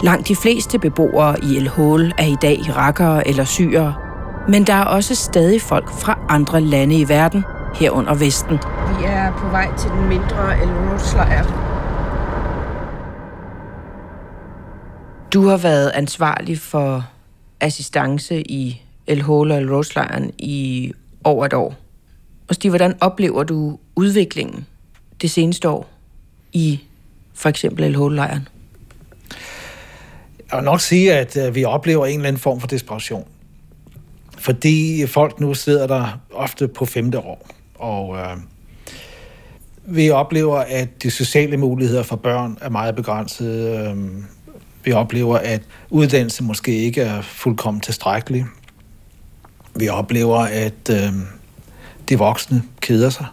Langt 0.03 0.27
de 0.27 0.35
fleste 0.35 0.79
beboere 0.79 1.35
i 1.43 1.57
El 1.57 1.67
Hol 1.67 2.11
er 2.17 2.25
i 2.25 2.35
dag 2.41 2.59
irakere 2.67 3.27
eller 3.27 3.43
syrere, 3.45 3.95
men 4.47 4.67
der 4.67 4.73
er 4.73 4.83
også 4.83 5.15
stadig 5.15 5.61
folk 5.61 5.91
fra 5.91 6.19
andre 6.29 6.61
lande 6.61 6.99
i 6.99 7.09
verden, 7.09 7.43
herunder 7.75 8.13
Vesten. 8.13 8.59
Vi 8.99 9.05
er 9.05 9.31
på 9.31 9.47
vej 9.47 9.77
til 9.77 9.89
den 9.89 10.07
mindre 10.07 10.61
El 10.61 10.67
lejr 11.13 11.67
Du 15.33 15.47
har 15.47 15.57
været 15.57 15.91
ansvarlig 15.93 16.59
for 16.59 17.05
assistance 17.59 18.41
i 18.41 18.81
El 19.07 19.21
Hol 19.21 19.51
og 19.51 19.57
El 19.57 19.65
lejren 19.95 20.31
i 20.39 20.91
over 21.23 21.45
et 21.45 21.53
år. 21.53 21.75
Og 22.49 22.55
Stig, 22.55 22.71
hvordan 22.71 22.95
oplever 23.01 23.43
du 23.43 23.77
udviklingen 23.97 24.65
det 25.21 25.31
seneste 25.31 25.69
år 25.69 25.89
i 26.53 26.79
for 27.33 27.49
eksempel 27.49 27.83
El 27.83 27.95
Hol-lejren? 27.95 28.47
Jeg 30.51 30.57
vil 30.57 30.63
nok 30.63 30.81
sige, 30.81 31.13
at 31.13 31.37
øh, 31.37 31.55
vi 31.55 31.63
oplever 31.63 32.05
en 32.05 32.15
eller 32.15 32.27
anden 32.27 32.39
form 32.39 32.59
for 32.59 32.67
desperation. 32.67 33.27
Fordi 34.37 35.07
folk 35.07 35.39
nu 35.39 35.53
sidder 35.53 35.87
der 35.87 36.19
ofte 36.33 36.67
på 36.67 36.85
femte 36.85 37.19
år, 37.19 37.47
og 37.75 38.17
øh, 38.17 38.37
vi 39.85 40.09
oplever, 40.09 40.57
at 40.57 41.03
de 41.03 41.11
sociale 41.11 41.57
muligheder 41.57 42.03
for 42.03 42.15
børn 42.15 42.57
er 42.61 42.69
meget 42.69 42.95
begrænsede. 42.95 43.87
Øhm, 43.89 44.25
vi 44.83 44.91
oplever, 44.91 45.37
at 45.37 45.61
uddannelse 45.89 46.43
måske 46.43 46.71
ikke 46.71 47.01
er 47.01 47.21
fuldkommen 47.21 47.81
tilstrækkelig. 47.81 48.45
Vi 49.75 49.89
oplever, 49.89 50.37
at 50.37 50.89
øh, 50.91 51.13
de 52.09 52.17
voksne 52.17 52.63
keder 52.81 53.09
sig. 53.09 53.25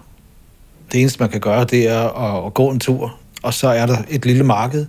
Det 0.93 1.01
eneste, 1.01 1.21
man 1.21 1.31
kan 1.31 1.41
gøre, 1.41 1.65
det 1.65 1.89
er 1.89 2.09
at, 2.09 2.47
at 2.47 2.55
gå 2.55 2.71
en 2.71 2.81
tur, 2.81 3.19
og 3.43 3.55
så 3.55 3.69
er 3.69 3.87
der 3.87 3.97
et 4.11 4.27
lille 4.27 4.45
marked 4.45 4.87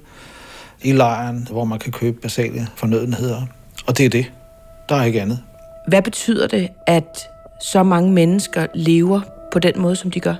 i 0.83 0.91
lejren, 0.91 1.47
hvor 1.51 1.65
man 1.65 1.79
kan 1.79 1.91
købe 1.91 2.21
basale 2.21 2.67
fornødenheder. 2.75 3.41
Og 3.87 3.97
det 3.97 4.05
er 4.05 4.09
det. 4.09 4.31
Der 4.89 4.95
er 4.95 5.03
ikke 5.03 5.21
andet. 5.21 5.39
Hvad 5.87 6.01
betyder 6.01 6.47
det, 6.47 6.69
at 6.87 7.19
så 7.61 7.83
mange 7.83 8.11
mennesker 8.11 8.67
lever 8.75 9.21
på 9.51 9.59
den 9.59 9.73
måde, 9.81 9.95
som 9.95 10.11
de 10.11 10.19
gør? 10.19 10.35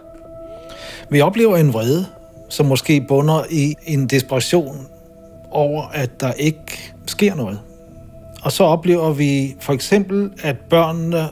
Vi 1.10 1.22
oplever 1.22 1.58
en 1.58 1.74
vrede, 1.74 2.06
som 2.50 2.66
måske 2.66 3.06
bunder 3.08 3.44
i 3.50 3.76
en 3.86 4.08
desperation 4.08 4.88
over, 5.52 5.84
at 5.94 6.22
der 6.22 6.34
ikke 6.34 6.94
sker 7.06 7.36
noget. 7.36 7.60
Og 8.42 8.52
så 8.52 8.64
oplever 8.64 9.14
vi 9.14 9.56
for 9.60 9.74
eksempel, 9.74 10.32
at 10.44 10.56
børnene 10.70 11.28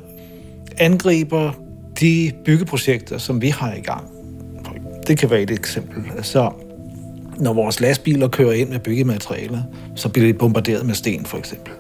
angriber 0.78 1.52
de 2.00 2.32
byggeprojekter, 2.46 3.18
som 3.18 3.42
vi 3.42 3.50
har 3.50 3.74
i 3.74 3.82
gang. 3.82 4.13
Det 5.08 5.18
kan 5.18 5.30
være 5.30 5.42
et 5.42 5.52
eksempel. 5.52 6.04
Så 6.22 6.52
Når 7.38 7.54
vores 7.54 7.80
lastbiler 7.80 8.28
kører 8.28 8.54
ind 8.54 8.70
med 8.70 8.80
byggematerialer, 8.80 9.62
så 9.96 10.10
bliver 10.10 10.28
de 10.28 10.34
bombarderet 10.34 10.86
med 10.86 10.96
sten, 10.96 11.26
for 11.26 11.38
eksempel. 11.38 11.74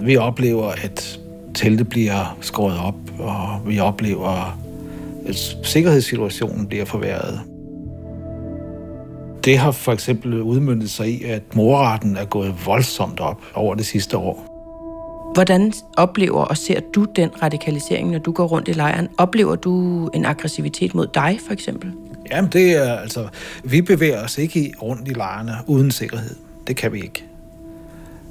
Vi 0.00 0.16
oplever, 0.16 0.66
at 0.66 1.20
telte 1.54 1.84
bliver 1.84 2.38
skåret 2.40 2.78
op, 2.78 2.94
og 3.18 3.60
vi 3.66 3.78
oplever, 3.78 4.58
at 5.26 5.56
sikkerhedssituationen 5.62 6.66
bliver 6.66 6.84
forværret. 6.84 7.40
Det 9.44 9.58
har 9.58 9.70
for 9.70 9.92
eksempel 9.92 10.42
udmyndet 10.42 10.90
sig 10.90 11.08
i, 11.08 11.24
at 11.24 11.42
morretten 11.56 12.16
er 12.16 12.24
gået 12.24 12.54
voldsomt 12.66 13.20
op 13.20 13.42
over 13.54 13.74
det 13.74 13.86
sidste 13.86 14.16
år. 14.16 14.47
Hvordan 15.34 15.72
oplever 15.96 16.44
og 16.44 16.56
ser 16.56 16.80
du 16.94 17.04
den 17.16 17.30
radikalisering, 17.42 18.10
når 18.10 18.18
du 18.18 18.32
går 18.32 18.46
rundt 18.46 18.68
i 18.68 18.72
lejren? 18.72 19.08
Oplever 19.18 19.56
du 19.56 20.06
en 20.08 20.24
aggressivitet 20.24 20.94
mod 20.94 21.06
dig, 21.14 21.38
for 21.46 21.52
eksempel? 21.52 21.92
Jamen, 22.30 22.50
det 22.52 22.76
er 22.76 22.92
altså... 22.92 23.28
Vi 23.64 23.82
bevæger 23.82 24.24
os 24.24 24.38
ikke 24.38 24.74
rundt 24.82 25.08
i 25.08 25.12
lejrene 25.12 25.52
uden 25.66 25.90
sikkerhed. 25.90 26.34
Det 26.66 26.76
kan 26.76 26.92
vi 26.92 27.00
ikke. 27.00 27.24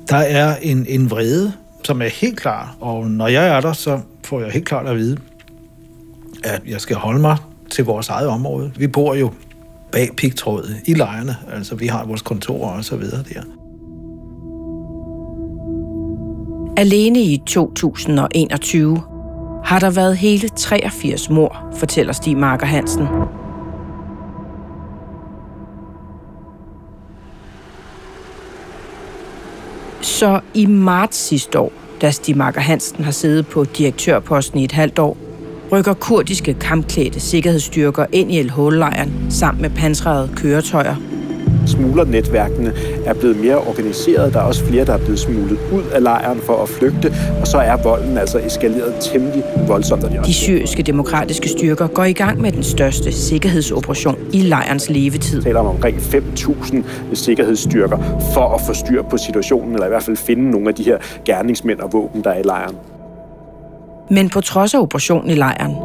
Der 0.10 0.18
er 0.18 0.56
en, 0.56 0.86
en 0.90 1.10
vrede, 1.10 1.54
som 1.84 2.02
er 2.02 2.08
helt 2.08 2.40
klar, 2.40 2.76
og 2.80 3.08
når 3.12 3.28
jeg 3.28 3.48
er 3.48 3.62
der, 3.62 3.74
så 3.74 4.00
får 4.24 4.42
jeg 4.42 4.52
helt 4.52 4.66
klart 4.66 4.88
at 4.88 4.96
vide, 4.96 5.18
at 6.44 6.62
jeg 6.68 6.82
skal 6.82 6.96
holde 6.96 7.20
mig 7.20 7.38
til 7.70 7.86
vores 7.86 8.10
eget 8.10 8.28
område. 8.28 8.72
Vi 8.78 8.88
bor 8.88 9.16
jo 9.16 9.32
bag 9.92 10.10
pigtrådet 10.18 10.76
i 10.86 10.94
lejrene, 10.94 11.36
altså 11.54 11.76
vi 11.76 11.88
har 11.88 12.06
vores 12.06 12.22
kontorer 12.22 12.78
og 12.78 12.86
så 12.86 12.96
videre 12.96 13.24
der. 13.34 13.42
Alene 16.78 17.20
i 17.22 17.42
2021 17.46 19.02
har 19.64 19.80
der 19.80 19.90
været 19.90 20.18
hele 20.18 20.50
83 20.50 21.30
mor, 21.30 21.68
fortæller 21.78 22.14
Stig 22.14 22.38
Marker 22.38 22.66
Hansen. 22.66 23.08
Så 30.02 30.40
i 30.54 30.66
marts 30.66 31.18
sidste 31.18 31.60
år, 31.60 31.72
da 32.02 32.12
Stig 32.12 32.38
Marker 32.38 32.62
Hansen 32.62 33.04
har 33.04 33.12
siddet 33.12 33.48
på 33.48 33.64
direktørposten 33.64 34.60
i 34.60 34.64
et 34.64 34.72
halvt 34.72 35.00
år, 35.00 35.18
rykker 35.72 35.94
kurdiske 35.94 36.54
kampklædte 36.54 37.20
sikkerhedsstyrker 37.20 38.06
ind 38.12 38.32
i 38.32 38.40
El-Hol-lejren 38.40 39.28
sammen 39.30 39.62
med 39.62 39.70
pansrede 39.70 40.30
køretøjer 40.36 40.96
Smuglernetværkene 41.68 42.74
er 43.06 43.14
blevet 43.14 43.38
mere 43.38 43.58
organiseret. 43.58 44.34
Der 44.34 44.40
er 44.40 44.44
også 44.44 44.66
flere, 44.66 44.86
der 44.86 44.94
er 44.94 44.98
blevet 44.98 45.20
smuglet 45.20 45.60
ud 45.74 45.84
af 45.94 46.04
lejren 46.04 46.40
for 46.40 46.64
at 46.64 46.70
flygte. 46.70 47.14
Og 47.42 47.48
så 47.48 47.58
er 47.58 47.78
volden 47.84 48.18
altså 48.18 48.40
eskaleret 48.40 48.94
temmelig 49.02 49.44
voldsomt. 49.68 50.06
De 50.26 50.34
syriske 50.34 50.84
demokratiske 50.84 51.50
styrker 51.50 51.88
går 51.88 52.04
i 52.04 52.14
gang 52.14 52.42
med 52.42 52.52
den 52.52 52.64
største 52.64 53.12
sikkerhedsoperation 53.12 54.18
i 54.34 54.42
lejrens 54.42 54.90
levetid. 54.90 55.38
Vi 55.38 55.44
taler 55.44 55.60
om 55.60 55.66
omkring 55.66 55.98
5.000 55.98 56.84
sikkerhedsstyrker 57.14 57.98
for 58.34 58.56
at 58.56 58.62
få 58.62 58.74
styr 58.74 59.04
på 59.04 59.18
situationen, 59.18 59.74
eller 59.74 59.86
i 59.86 59.90
hvert 59.90 60.04
fald 60.04 60.18
finde 60.18 60.52
nogle 60.52 60.70
af 60.70 60.76
de 60.76 60.84
her 60.84 60.98
gerningsmænd 61.26 61.80
og 61.80 61.94
våben, 61.94 62.24
der 62.24 62.30
er 62.30 62.40
i 62.40 62.44
lejren. 62.44 62.76
Men 64.12 64.30
på 64.30 64.42
trods 64.42 64.74
af 64.74 64.80
operationen 64.80 65.30
i 65.30 65.36
lejren, 65.36 65.76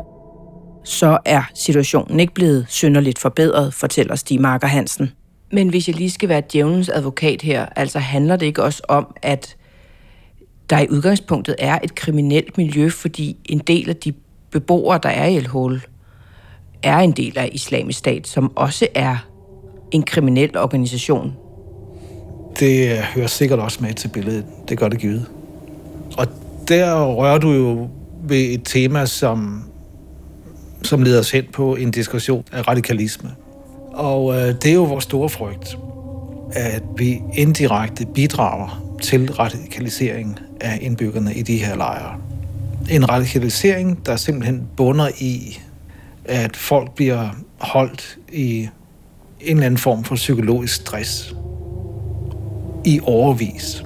så 0.85 1.19
er 1.25 1.43
situationen 1.55 2.21
ikke 2.21 2.35
blevet 2.35 2.67
synderligt 2.69 3.19
forbedret, 3.19 3.75
fortæller 3.75 4.17
Stig 4.17 4.41
Marker 4.41 4.67
Hansen. 4.67 5.11
Men 5.53 5.69
hvis 5.69 5.89
jeg 5.89 5.97
lige 5.97 6.11
skal 6.11 6.29
være 6.29 6.43
djævelens 6.53 6.89
advokat 6.89 7.43
her, 7.43 7.67
altså 7.77 7.99
handler 7.99 8.37
det 8.37 8.47
ikke 8.47 8.63
også 8.63 8.83
om, 8.89 9.17
at 9.23 9.57
der 10.71 10.79
i 10.79 10.87
udgangspunktet 10.91 11.55
er 11.59 11.79
et 11.85 11.95
kriminelt 11.95 12.59
miljø, 12.59 12.89
fordi 12.89 13.37
en 13.45 13.59
del 13.59 13.89
af 13.89 13.97
de 13.97 14.13
beboere, 14.51 15.01
der 15.03 15.09
er 15.09 15.27
i 15.27 15.37
El 15.37 15.47
Hol, 15.47 15.83
er 16.83 16.99
en 16.99 17.13
del 17.13 17.39
af 17.39 17.49
islamisk 17.53 17.99
stat, 17.99 18.27
som 18.27 18.57
også 18.57 18.87
er 18.95 19.17
en 19.91 20.03
kriminel 20.03 20.59
organisation. 20.59 21.33
Det 22.61 22.99
hører 22.99 23.27
sikkert 23.27 23.59
også 23.59 23.79
med 23.81 23.95
til 23.95 24.09
billedet. 24.09 24.45
Det 24.69 24.79
gør 24.79 24.89
det 24.89 24.99
givet. 25.01 25.27
Og 26.19 26.27
der 26.69 27.05
rører 27.05 27.39
du 27.39 27.53
jo 27.53 27.89
ved 28.23 28.41
et 28.41 28.61
tema, 28.65 29.07
som, 29.07 29.65
som 30.83 31.03
leder 31.03 31.21
os 31.21 31.31
hen 31.31 31.45
på 31.53 31.77
en 31.77 31.91
diskussion 31.91 32.45
af 32.53 32.69
radikalisme. 32.69 33.31
Og 33.93 34.35
øh, 34.35 34.55
det 34.55 34.67
er 34.67 34.75
jo 34.75 34.83
vores 34.83 35.05
store 35.05 35.29
frygt, 35.29 35.79
at 36.53 36.83
vi 36.97 37.23
indirekte 37.35 38.07
bidrager 38.07 38.83
til 39.03 39.33
radikalisering 39.33 40.39
af 40.61 40.79
indbyggerne 40.83 41.35
i 41.35 41.43
de 41.43 41.57
her 41.57 41.77
lejre. 41.77 42.17
En 42.91 43.09
radikalisering, 43.09 44.07
der 44.07 44.17
simpelthen 44.17 44.69
bunder 44.77 45.09
i, 45.19 45.59
at 46.25 46.57
folk 46.57 46.95
bliver 46.95 47.29
holdt 47.59 48.19
i 48.33 48.69
en 49.41 49.57
eller 49.57 49.67
anden 49.67 49.79
form 49.79 50.05
for 50.05 50.15
psykologisk 50.15 50.75
stress 50.75 51.35
i 52.85 53.01
overvis. 53.03 53.85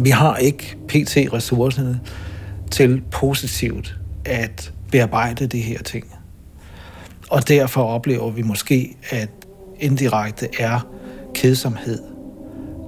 Vi 0.00 0.10
har 0.10 0.36
ikke 0.36 0.76
PT-ressourcerne 0.88 2.00
til 2.70 3.02
positivt 3.10 3.96
at 4.24 4.72
bearbejde 4.90 5.46
de 5.46 5.60
her 5.60 5.82
ting. 5.82 6.13
Og 7.34 7.48
derfor 7.48 7.82
oplever 7.82 8.30
vi 8.30 8.42
måske, 8.42 8.96
at 9.10 9.28
indirekte 9.80 10.48
er 10.58 10.86
kedsomhed, 11.34 11.98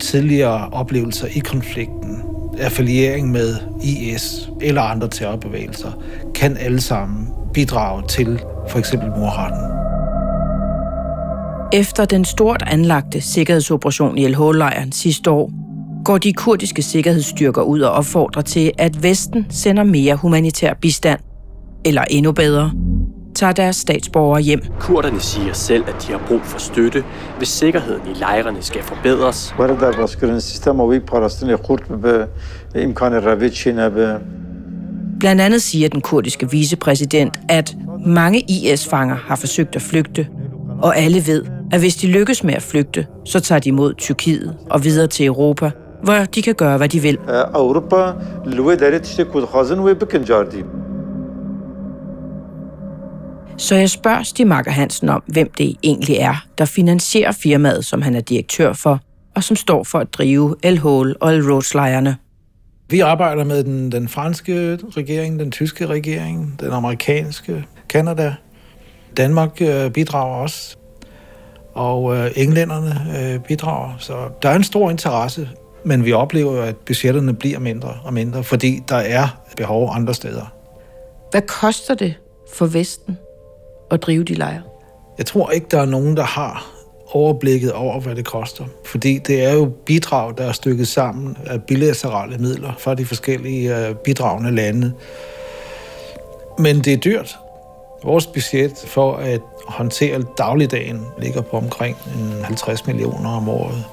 tidligere 0.01 0.69
oplevelser 0.69 1.27
i 1.27 1.39
konflikten, 1.39 2.23
affiliering 2.59 3.31
med 3.31 3.57
IS 3.83 4.51
eller 4.61 4.83
andre 4.83 5.09
terrorbevægelser, 5.09 5.93
kan 6.35 6.57
alle 6.57 6.81
sammen 6.81 7.29
bidrage 7.55 8.03
til 8.09 8.41
for 8.69 8.79
eksempel 8.79 9.09
morretten. 9.09 9.61
Efter 11.73 12.05
den 12.05 12.25
stort 12.25 12.63
anlagte 12.67 13.21
sikkerhedsoperation 13.21 14.19
i 14.19 14.29
LH-lejren 14.29 14.93
sidste 14.93 15.31
år, 15.31 15.51
går 16.05 16.19
de 16.19 16.33
kurdiske 16.33 16.83
sikkerhedsstyrker 16.83 17.63
ud 17.63 17.81
og 17.81 17.93
opfordrer 17.93 18.43
til, 18.43 18.73
at 18.79 19.03
Vesten 19.03 19.47
sender 19.51 19.85
mere 19.85 20.15
humanitær 20.15 20.75
bistand. 20.75 21.21
Eller 21.85 22.03
endnu 22.11 22.33
bedre, 22.33 22.73
tager 23.37 23.53
deres 23.53 23.77
statsborgere 23.77 24.40
hjem. 24.40 24.61
Kurderne 24.81 25.20
siger 25.20 25.53
selv, 25.53 25.85
at 25.88 26.07
de 26.07 26.12
har 26.12 26.20
brug 26.29 26.40
for 26.42 26.59
støtte, 26.59 27.05
hvis 27.38 27.49
sikkerheden 27.49 28.01
i 28.07 28.18
lejrene 28.18 28.62
skal 28.62 28.83
forbedres. 28.83 29.55
Blandt 35.20 35.42
andet 35.42 35.62
siger 35.62 35.88
den 35.88 36.01
kurdiske 36.01 36.51
vicepræsident, 36.51 37.40
at 37.49 37.77
mange 38.07 38.40
IS-fanger 38.40 39.16
har 39.16 39.37
forsøgt 39.37 39.77
at 39.77 39.83
flygte, 39.83 40.27
og 40.83 40.99
alle 40.99 41.27
ved, 41.27 41.44
at 41.72 41.81
hvis 41.81 41.96
de 41.96 42.07
lykkes 42.07 42.44
med 42.44 42.55
at 42.55 42.62
flygte, 42.62 43.07
så 43.25 43.40
tager 43.40 43.59
de 43.59 43.72
mod 43.72 43.94
Tyrkiet 43.94 44.55
og 44.70 44.85
videre 44.85 45.07
til 45.07 45.27
Europa, 45.27 45.70
hvor 46.03 46.14
de 46.14 46.42
kan 46.42 46.55
gøre, 46.55 46.77
hvad 46.77 46.88
de 46.88 47.01
vil. 47.01 47.18
Europa 47.55 48.12
så 53.59 53.75
jeg 53.75 53.90
spørger 53.90 54.23
Stig 54.23 54.47
Marker 54.47 54.71
Hansen 54.71 55.09
om, 55.09 55.23
hvem 55.27 55.51
det 55.59 55.77
egentlig 55.83 56.16
er, 56.16 56.47
der 56.59 56.64
finansierer 56.64 57.33
firmaet, 57.33 57.85
som 57.85 58.03
han 58.03 58.14
er 58.14 58.21
direktør 58.21 58.73
for, 58.73 59.01
og 59.35 59.45
som 59.45 59.57
står 59.57 59.85
for 59.85 59.99
at 59.99 60.14
drive 60.14 60.57
El 60.62 60.79
Hole 60.79 61.14
og 61.21 61.35
El 61.35 61.53
Roach-lejrene. 61.53 62.16
Vi 62.88 63.01
arbejder 63.01 63.45
med 63.45 63.64
den, 63.64 63.92
den 63.92 64.09
franske 64.09 64.79
regering, 64.97 65.38
den 65.38 65.51
tyske 65.51 65.87
regering, 65.87 66.57
den 66.61 66.73
amerikanske, 66.73 67.64
Kanada. 67.88 68.35
Danmark 69.16 69.62
øh, 69.62 69.90
bidrager 69.90 70.37
også, 70.37 70.77
og 71.75 72.16
øh, 72.16 72.31
englænderne 72.37 73.19
øh, 73.19 73.40
bidrager. 73.40 73.95
Så 73.99 74.14
der 74.42 74.49
er 74.49 74.57
en 74.57 74.64
stor 74.64 74.90
interesse, 74.90 75.49
men 75.85 76.05
vi 76.05 76.12
oplever 76.12 76.62
at 76.62 76.77
budgetterne 76.77 77.35
bliver 77.35 77.59
mindre 77.59 77.95
og 78.05 78.14
mindre, 78.14 78.45
fordi 78.45 78.83
der 78.88 78.97
er 78.97 79.40
behov 79.57 79.90
andre 79.92 80.14
steder. 80.14 80.53
Hvad 81.31 81.42
koster 81.42 81.95
det 81.95 82.14
for 82.55 82.66
Vesten 82.66 83.19
at 83.90 84.03
drive 84.03 84.25
de 84.25 84.35
lejre? 84.35 84.62
Jeg 85.18 85.27
tror 85.27 85.51
ikke, 85.51 85.66
der 85.70 85.81
er 85.81 85.87
nogen, 85.87 86.16
der 86.16 86.22
har 86.22 86.66
overblikket 87.12 87.72
over, 87.72 88.01
hvad 88.01 88.14
det 88.14 88.25
koster. 88.25 88.64
Fordi 88.85 89.18
det 89.18 89.44
er 89.44 89.55
jo 89.55 89.72
bidrag, 89.87 90.35
der 90.38 90.44
er 90.44 90.53
stykket 90.53 90.88
sammen 90.88 91.37
af 91.46 91.62
bilaterale 91.62 92.38
midler 92.38 92.72
fra 92.79 92.94
de 92.94 93.05
forskellige 93.05 93.88
øh, 93.88 93.94
bidragende 93.94 94.51
lande. 94.51 94.92
Men 96.59 96.77
det 96.81 96.92
er 96.92 96.96
dyrt. 96.96 97.37
Vores 98.05 98.27
budget 98.27 98.72
for 98.87 99.16
at 99.16 99.40
håndtere 99.68 100.22
dagligdagen 100.38 101.01
ligger 101.22 101.40
på 101.40 101.57
omkring 101.57 101.96
50 102.44 102.87
millioner 102.87 103.31
om 103.31 103.49
året. 103.49 103.85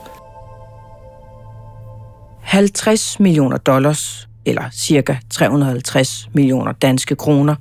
50 2.41 3.19
millioner 3.19 3.57
dollars, 3.57 4.27
eller 4.45 4.63
cirka 4.73 5.15
350 5.29 6.29
millioner 6.33 6.71
danske 6.71 7.15
kroner, 7.15 7.55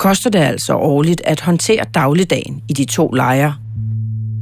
koster 0.00 0.30
det 0.30 0.38
altså 0.38 0.74
årligt 0.74 1.22
at 1.24 1.40
håndtere 1.40 1.84
dagligdagen 1.94 2.62
i 2.68 2.72
de 2.72 2.84
to 2.84 3.08
lejre. 3.08 3.54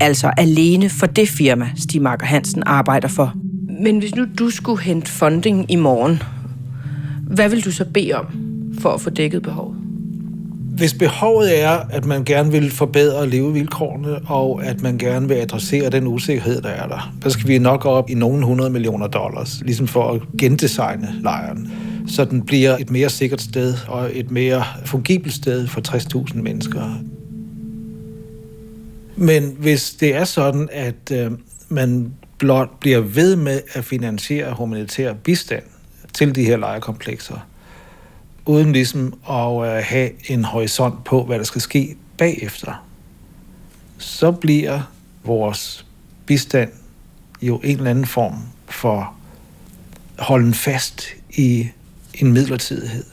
Altså 0.01 0.31
alene 0.37 0.91
for 0.91 1.07
det 1.07 1.29
firma, 1.29 1.71
Stig 1.77 2.03
Marker 2.03 2.27
Hansen 2.27 2.63
arbejder 2.67 3.09
for. 3.09 3.35
Men 3.83 3.99
hvis 3.99 4.15
nu 4.15 4.27
du 4.39 4.51
skulle 4.51 4.83
hente 4.83 5.11
funding 5.11 5.71
i 5.71 5.77
morgen, 5.77 6.23
hvad 7.23 7.49
vil 7.49 7.65
du 7.65 7.73
så 7.73 7.85
bede 7.85 8.13
om 8.13 8.27
for 8.81 8.91
at 8.91 9.01
få 9.01 9.11
dækket 9.11 9.43
behovet? 9.43 9.77
hvis 10.79 10.95
behovet 10.95 11.63
er, 11.63 11.71
at 11.91 12.05
man 12.05 12.25
gerne 12.25 12.53
vil 12.53 12.71
forbedre 12.71 13.29
levevilkårene, 13.29 14.19
og 14.27 14.65
at 14.65 14.83
man 14.83 14.99
gerne 14.99 15.29
vil 15.29 15.35
adressere 15.35 15.91
den 15.91 16.07
usikkerhed, 16.07 16.63
der 16.63 16.69
er 16.69 16.89
der, 16.89 17.15
så 17.23 17.31
skal 17.31 17.49
vi 17.49 17.59
nok 17.59 17.85
op 17.85 18.11
i 18.11 18.15
nogle 18.15 18.39
100 18.39 18.71
millioner 18.71 19.07
dollars, 19.07 19.61
ligesom 19.65 19.87
for 19.87 20.13
at 20.13 20.21
gendesigne 20.39 21.09
lejren, 21.23 21.73
så 22.09 22.25
den 22.25 22.47
bliver 22.47 22.77
et 22.77 22.91
mere 22.91 23.11
sikkert 23.11 23.41
sted 23.41 23.75
og 23.89 24.11
et 24.13 24.31
mere 24.31 24.65
fungibelt 24.85 25.35
sted 25.35 25.67
for 25.67 25.81
60.000 26.29 26.37
mennesker. 26.37 27.03
Men 29.17 29.57
hvis 29.59 29.91
det 29.91 30.15
er 30.15 30.25
sådan, 30.25 30.69
at 30.73 31.13
øh, 31.13 31.33
man 31.69 32.13
blot 32.39 32.81
bliver 32.81 33.01
ved 33.01 33.37
med 33.37 33.61
at 33.73 33.85
finansiere 33.85 34.55
humanitær 34.55 35.13
bistand 35.13 35.63
til 36.13 36.35
de 36.35 36.45
her 36.45 36.57
lejekomplekser, 36.57 37.47
uden 38.47 38.73
ligesom 38.73 39.15
at 39.31 39.77
øh, 39.77 39.83
have 39.85 40.11
en 40.31 40.45
horisont 40.45 41.05
på, 41.05 41.25
hvad 41.25 41.39
der 41.39 41.45
skal 41.45 41.61
ske 41.61 41.97
bagefter, 42.19 42.87
så 43.99 44.33
bliver 44.33 44.81
vores 45.25 45.87
bistand 46.27 46.71
jo 47.43 47.57
en 47.65 47.77
eller 47.77 47.91
anden 47.91 48.07
form 48.07 48.35
for 48.69 49.15
holden 50.19 50.55
fast 50.55 51.07
i 51.31 51.69
en 52.19 52.33
midlertidighed. 52.33 53.05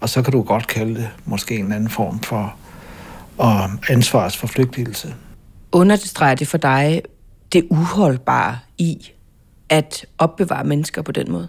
Og 0.00 0.08
så 0.08 0.22
kan 0.22 0.32
du 0.32 0.42
godt 0.42 0.66
kalde 0.66 0.94
det 0.94 1.08
måske 1.24 1.56
en 1.56 1.72
anden 1.72 1.90
form 1.90 2.20
for 2.20 2.56
og 3.38 3.70
ansvarsforflygtigelse. 3.88 5.14
Understreger 5.72 6.34
det 6.34 6.48
for 6.48 6.58
dig 6.58 7.02
det 7.52 7.66
uholdbare 7.70 8.58
i 8.78 9.10
at 9.68 10.06
opbevare 10.18 10.64
mennesker 10.64 11.02
på 11.02 11.12
den 11.12 11.32
måde? 11.32 11.48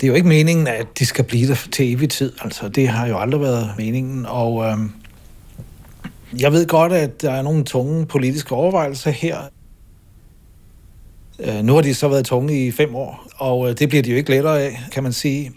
Det 0.00 0.06
er 0.06 0.08
jo 0.08 0.14
ikke 0.14 0.28
meningen, 0.28 0.66
at 0.66 0.86
de 0.98 1.06
skal 1.06 1.24
blive 1.24 1.48
der 1.48 1.68
til 1.72 1.92
evig 1.92 2.10
tid. 2.10 2.32
Altså, 2.40 2.68
det 2.68 2.88
har 2.88 3.06
jo 3.06 3.18
aldrig 3.18 3.40
været 3.40 3.74
meningen. 3.76 4.26
Og 4.26 4.64
øhm, 4.64 4.92
jeg 6.40 6.52
ved 6.52 6.66
godt, 6.66 6.92
at 6.92 7.22
der 7.22 7.30
er 7.30 7.42
nogle 7.42 7.64
tunge 7.64 8.06
politiske 8.06 8.54
overvejelser 8.54 9.10
her. 9.10 9.38
Øh, 11.40 11.64
nu 11.64 11.74
har 11.74 11.80
de 11.80 11.94
så 11.94 12.08
været 12.08 12.24
tunge 12.24 12.66
i 12.66 12.70
fem 12.70 12.94
år, 12.94 13.26
og 13.36 13.68
øh, 13.70 13.78
det 13.78 13.88
bliver 13.88 14.02
de 14.02 14.10
jo 14.10 14.16
ikke 14.16 14.30
lettere 14.30 14.62
af, 14.62 14.80
kan 14.92 15.02
man 15.02 15.12
sige. 15.12 15.52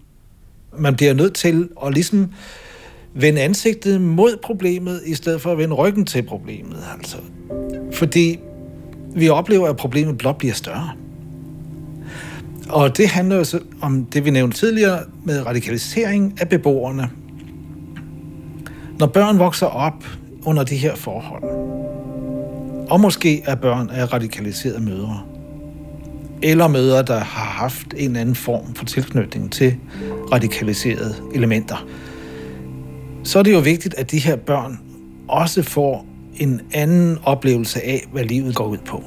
Man 0.77 0.95
bliver 0.95 1.13
nødt 1.13 1.33
til 1.33 1.69
at 1.85 1.93
ligesom 1.93 2.31
vende 3.13 3.41
ansigtet 3.41 4.01
mod 4.01 4.37
problemet, 4.43 5.01
i 5.05 5.13
stedet 5.13 5.41
for 5.41 5.51
at 5.51 5.57
vende 5.57 5.75
ryggen 5.75 6.05
til 6.05 6.23
problemet. 6.23 6.83
Altså. 6.97 7.17
Fordi 7.93 8.39
vi 9.15 9.29
oplever, 9.29 9.67
at 9.67 9.77
problemet 9.77 10.17
blot 10.17 10.37
bliver 10.37 10.53
større. 10.53 10.91
Og 12.69 12.97
det 12.97 13.07
handler 13.07 13.35
jo 13.35 13.43
så 13.43 13.59
om 13.81 14.05
det, 14.05 14.25
vi 14.25 14.29
nævnte 14.29 14.57
tidligere 14.57 14.99
med 15.23 15.45
radikalisering 15.45 16.37
af 16.41 16.49
beboerne. 16.49 17.09
Når 18.99 19.07
børn 19.07 19.39
vokser 19.39 19.67
op 19.67 20.05
under 20.45 20.63
de 20.63 20.75
her 20.75 20.95
forhold, 20.95 21.43
og 22.89 22.99
måske 22.99 23.41
er 23.45 23.55
børn 23.55 23.89
af 23.89 24.13
radikaliserede 24.13 24.83
mødre, 24.83 25.23
eller 26.41 26.67
mødre, 26.67 27.03
der 27.03 27.19
har 27.19 27.63
haft 27.63 27.87
en 27.97 28.05
eller 28.05 28.21
anden 28.21 28.35
form 28.35 28.75
for 28.75 28.85
tilknytning 28.85 29.51
til 29.51 29.75
radikaliserede 30.31 31.15
elementer, 31.35 31.87
så 33.23 33.39
er 33.39 33.43
det 33.43 33.53
jo 33.53 33.59
vigtigt, 33.59 33.95
at 33.97 34.11
de 34.11 34.19
her 34.19 34.35
børn 34.35 34.79
også 35.27 35.63
får 35.63 36.05
en 36.35 36.61
anden 36.73 37.17
oplevelse 37.23 37.85
af, 37.85 38.07
hvad 38.11 38.23
livet 38.23 38.55
går 38.55 38.67
ud 38.67 38.77
på. 38.77 39.03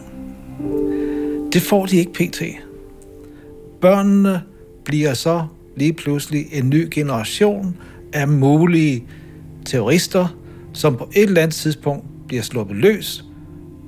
Det 1.52 1.62
får 1.62 1.86
de 1.86 1.96
ikke 1.96 2.12
pt. 2.12 2.42
Børnene 3.80 4.42
bliver 4.84 5.14
så 5.14 5.46
lige 5.76 5.92
pludselig 5.92 6.46
en 6.52 6.70
ny 6.70 6.88
generation 6.90 7.76
af 8.12 8.28
mulige 8.28 9.04
terrorister, 9.64 10.36
som 10.72 10.96
på 10.96 11.08
et 11.14 11.22
eller 11.22 11.42
andet 11.42 11.54
tidspunkt 11.54 12.04
bliver 12.28 12.42
sluppet 12.42 12.76
løs, 12.76 13.24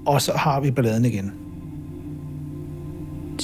og 0.07 0.23
så 0.23 0.33
har 0.33 0.61
vi 0.61 0.71
balladen 0.71 1.05
igen. 1.05 1.33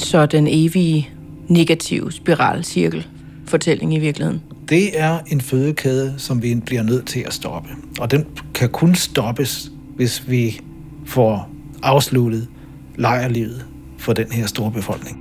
Så 0.00 0.26
den 0.26 0.46
evige 0.50 1.08
negative 1.48 2.12
spiralcirkel 2.12 3.06
fortælling 3.46 3.94
i 3.94 3.98
virkeligheden? 3.98 4.42
Det 4.68 5.00
er 5.00 5.18
en 5.26 5.40
fødekæde, 5.40 6.14
som 6.16 6.42
vi 6.42 6.54
bliver 6.66 6.82
nødt 6.82 7.06
til 7.06 7.20
at 7.26 7.32
stoppe. 7.32 7.68
Og 8.00 8.10
den 8.10 8.26
kan 8.54 8.68
kun 8.68 8.94
stoppes, 8.94 9.72
hvis 9.96 10.30
vi 10.30 10.60
får 11.06 11.50
afsluttet 11.82 12.48
lejrlivet 12.96 13.66
for 13.98 14.12
den 14.12 14.32
her 14.32 14.46
store 14.46 14.70
befolkning. 14.70 15.18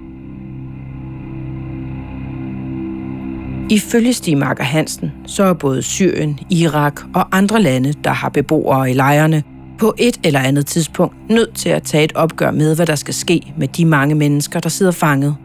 Ifølge 3.72 4.14
Stig 4.14 4.38
Marker 4.38 4.64
Hansen, 4.64 5.12
så 5.26 5.44
er 5.44 5.54
både 5.54 5.82
Syrien, 5.82 6.40
Irak 6.50 7.02
og 7.16 7.38
andre 7.38 7.62
lande, 7.62 7.94
der 8.04 8.12
har 8.12 8.30
beboere 8.30 8.92
i 8.92 8.94
lejrene, 8.94 9.44
på 9.80 9.94
et 9.98 10.20
eller 10.24 10.40
andet 10.40 10.66
tidspunkt 10.66 11.16
nødt 11.30 11.56
til 11.56 11.70
at 11.70 11.84
tage 11.84 12.04
et 12.04 12.12
opgør 12.16 12.52
med, 12.52 12.76
hvad 12.76 12.86
der 12.86 12.96
skal 12.96 13.14
ske 13.14 13.54
med 13.58 13.68
de 13.68 13.86
mange 13.86 14.16
mennesker, 14.16 14.60
der 14.60 14.70
sidder 14.70 14.92
fanget. 14.92 15.36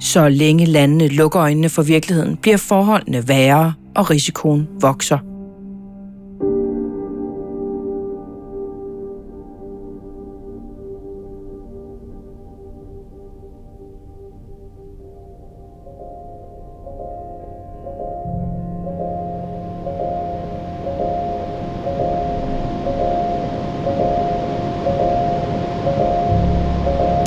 Så 0.00 0.28
længe 0.28 0.64
landene 0.64 1.08
lukker 1.08 1.40
øjnene 1.40 1.68
for 1.68 1.82
virkeligheden, 1.82 2.36
bliver 2.36 2.56
forholdene 2.56 3.28
værre, 3.28 3.72
og 3.96 4.10
risikoen 4.10 4.68
vokser. 4.80 5.33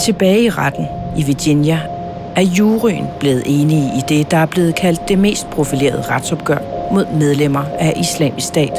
Tilbage 0.07 0.43
i 0.43 0.49
retten 0.49 0.87
i 1.17 1.23
Virginia 1.23 1.79
er 2.35 2.41
juryen 2.41 3.07
blevet 3.19 3.43
enige 3.45 3.91
i 3.97 4.01
det, 4.09 4.31
der 4.31 4.37
er 4.37 4.45
blevet 4.45 4.75
kaldt 4.75 5.09
det 5.09 5.19
mest 5.19 5.49
profilerede 5.49 6.01
retsopgør 6.01 6.57
mod 6.91 7.05
medlemmer 7.19 7.63
af 7.79 7.93
islamisk 7.99 8.47
stat. 8.47 8.71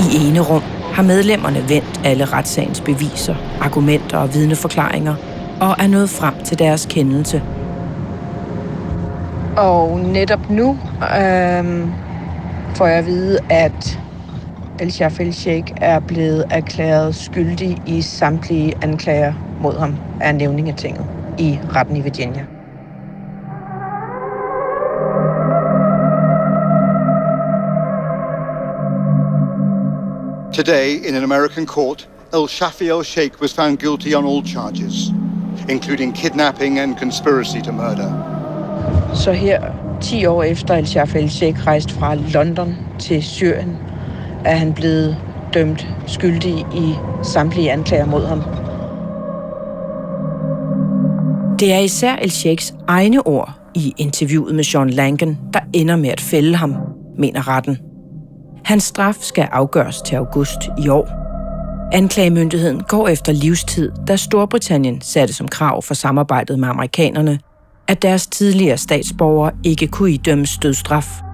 I 0.00 0.28
ene 0.28 0.40
rum 0.40 0.62
har 0.92 1.02
medlemmerne 1.02 1.68
vendt 1.68 2.00
alle 2.04 2.24
retssagens 2.24 2.80
beviser, 2.80 3.34
argumenter 3.60 4.18
og 4.18 4.34
vidneforklaringer 4.34 5.14
og 5.60 5.76
er 5.78 5.86
nået 5.86 6.10
frem 6.10 6.34
til 6.44 6.58
deres 6.58 6.86
kendelse. 6.90 7.42
Og 9.56 10.00
netop 10.00 10.50
nu 10.50 10.78
øh, 11.02 11.88
får 12.74 12.86
jeg 12.86 12.98
at 12.98 13.06
vide, 13.06 13.38
at 13.50 14.01
El 14.80 14.92
Shaf 14.92 15.20
El 15.20 15.34
Sheikh 15.34 15.72
er 15.76 16.00
blevet 16.00 16.44
erklæret 16.50 17.14
skyldig 17.14 17.82
i 17.86 18.02
samtlige 18.02 18.74
anklager 18.82 19.32
mod 19.60 19.78
ham 19.78 19.96
af 20.20 20.34
nævningetinget 20.34 21.06
i 21.38 21.58
retten 21.74 21.96
i 21.96 22.00
Virginia. 22.00 22.46
Today, 30.54 31.08
in 31.08 31.14
an 31.14 31.22
American 31.22 31.66
court, 31.66 32.08
El 32.34 32.48
Shafi 32.48 32.88
El 32.88 33.04
Sheikh 33.04 33.40
was 33.40 33.54
found 33.54 33.78
guilty 33.78 34.14
on 34.14 34.26
all 34.26 34.46
charges, 34.46 35.12
including 35.68 36.14
kidnapping 36.14 36.78
and 36.78 36.96
conspiracy 36.96 37.60
to 37.64 37.72
murder. 37.72 38.12
Så 39.14 39.32
her, 39.32 39.60
10 40.00 40.26
år 40.26 40.42
efter 40.42 40.74
El 40.74 40.86
Shafi 40.86 41.18
El 41.18 41.30
Sheikh 41.30 41.66
rejste 41.66 41.94
fra 41.94 42.14
London 42.14 42.76
til 42.98 43.22
Syrien, 43.22 43.78
er 44.44 44.54
han 44.54 44.72
blevet 44.72 45.16
dømt 45.54 45.88
skyldig 46.06 46.66
i 46.74 46.94
samtlige 47.22 47.72
anklager 47.72 48.06
mod 48.06 48.26
ham. 48.26 48.42
Det 51.58 51.72
er 51.72 51.78
især 51.78 52.16
El 52.16 52.30
Sheikhs 52.30 52.74
egne 52.88 53.26
ord 53.26 53.50
i 53.74 53.94
interviewet 53.98 54.54
med 54.54 54.64
John 54.64 54.90
Langen, 54.90 55.38
der 55.54 55.60
ender 55.72 55.96
med 55.96 56.10
at 56.10 56.20
fælde 56.20 56.56
ham, 56.56 56.76
mener 57.18 57.48
retten. 57.48 57.78
Hans 58.64 58.84
straf 58.84 59.16
skal 59.20 59.48
afgøres 59.52 60.02
til 60.02 60.16
august 60.16 60.58
i 60.84 60.88
år. 60.88 61.08
Anklagemyndigheden 61.92 62.82
går 62.82 63.08
efter 63.08 63.32
livstid, 63.32 63.92
da 64.08 64.16
Storbritannien 64.16 65.00
satte 65.00 65.34
som 65.34 65.48
krav 65.48 65.82
for 65.82 65.94
samarbejdet 65.94 66.58
med 66.58 66.68
amerikanerne, 66.68 67.38
at 67.88 68.02
deres 68.02 68.26
tidligere 68.26 68.78
statsborgere 68.78 69.52
ikke 69.64 69.86
kunne 69.86 70.12
idømmes 70.12 70.58
dødsstraf. 70.62 71.31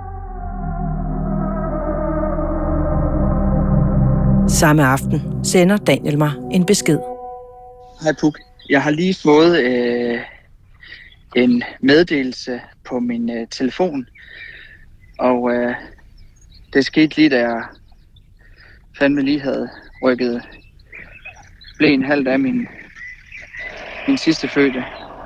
Samme 4.49 4.85
aften 4.87 5.45
sender 5.45 5.77
Daniel 5.77 6.19
mig 6.19 6.33
en 6.53 6.67
besked. 6.67 6.99
Hej 8.03 8.13
Puk. 8.21 8.39
Jeg 8.71 8.83
har 8.83 8.91
lige 8.91 9.15
fået 9.23 9.59
øh, 9.59 10.21
en 11.37 11.63
meddelelse 11.81 12.61
på 12.85 12.99
min 12.99 13.31
øh, 13.31 13.47
telefon, 13.51 14.07
og 15.19 15.53
øh, 15.55 15.75
det 16.73 16.85
skete 16.85 17.17
lige, 17.17 17.29
da 17.29 17.39
jeg 17.39 17.63
fandme 18.99 19.23
lige 19.23 19.41
havde 19.41 19.69
rykket 20.03 20.43
blæen 21.79 22.05
halvt 22.05 22.29
af 22.29 22.39
min, 22.39 22.67
min 24.09 24.19
sidste 24.19 24.49
fødte. 24.49 24.85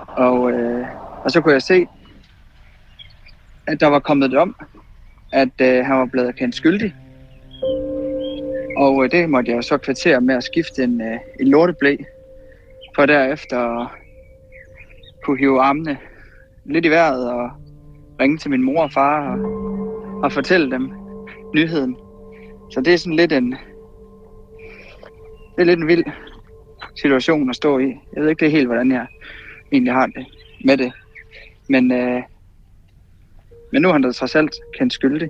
Og, 0.09 0.53
øh, 0.53 0.87
og 1.25 1.31
så 1.31 1.41
kunne 1.41 1.55
jeg 1.55 1.63
se, 1.63 1.87
at 3.67 3.81
der 3.81 3.87
var 3.87 3.99
kommet 3.99 4.37
om, 4.37 4.57
at 5.33 5.61
øh, 5.61 5.85
han 5.85 5.97
var 5.97 6.07
blevet 6.07 6.37
kendt 6.37 6.55
skyldig. 6.55 6.95
Og 8.77 9.05
øh, 9.05 9.11
det 9.11 9.31
måtte 9.31 9.51
jeg 9.51 9.57
jo 9.57 9.63
så 9.63 9.79
kvartere 9.79 10.21
med 10.21 10.35
at 10.35 10.45
skifte 10.45 10.85
en, 10.85 11.01
øh, 11.01 11.19
en 11.41 11.49
lorteblæ, 11.49 11.97
for 12.95 13.07
derefter 13.07 13.93
kunne 15.25 15.39
hive 15.39 15.61
armene 15.61 15.99
lidt 16.65 16.85
i 16.85 16.91
vejret 16.91 17.31
og 17.33 17.51
ringe 18.21 18.39
til 18.39 18.51
min 18.51 18.63
mor 18.63 18.83
og 18.83 18.93
far 18.93 19.37
og, 19.37 19.39
og 20.23 20.33
fortælle 20.33 20.71
dem 20.71 20.93
nyheden. 21.55 21.97
Så 22.71 22.81
det 22.81 22.95
er 22.95 22.99
sådan 22.99 23.17
lidt 23.17 23.33
en, 23.33 23.51
det 25.57 25.59
er 25.59 25.65
lidt 25.65 25.81
en 25.81 25.89
vild 25.89 26.05
situation 26.95 27.51
at 27.51 27.57
stå 27.57 27.79
i. 27.79 27.95
Jeg 28.15 28.23
ved 28.23 28.31
ikke 28.31 28.51
helt, 28.51 28.67
hvordan 28.67 28.93
jeg 28.93 29.07
egentlig 29.73 29.93
har 29.93 30.07
det 30.07 30.27
med 30.65 30.77
det. 30.77 30.93
Men, 31.69 31.93
øh, 31.93 32.23
men 33.73 33.83
nu 33.83 33.89
har 33.89 33.93
han 33.93 34.03
da 34.03 34.13
trods 34.13 34.37
alt 34.37 34.55
kendt 34.79 34.93
skyldig. 34.93 35.29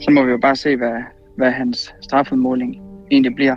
Så 0.00 0.10
må 0.10 0.24
vi 0.24 0.30
jo 0.30 0.38
bare 0.38 0.56
se, 0.56 0.76
hvad, 0.76 1.02
hvad 1.38 1.50
hans 1.50 1.94
strafudmåling 2.00 2.76
egentlig 3.10 3.34
bliver. 3.34 3.56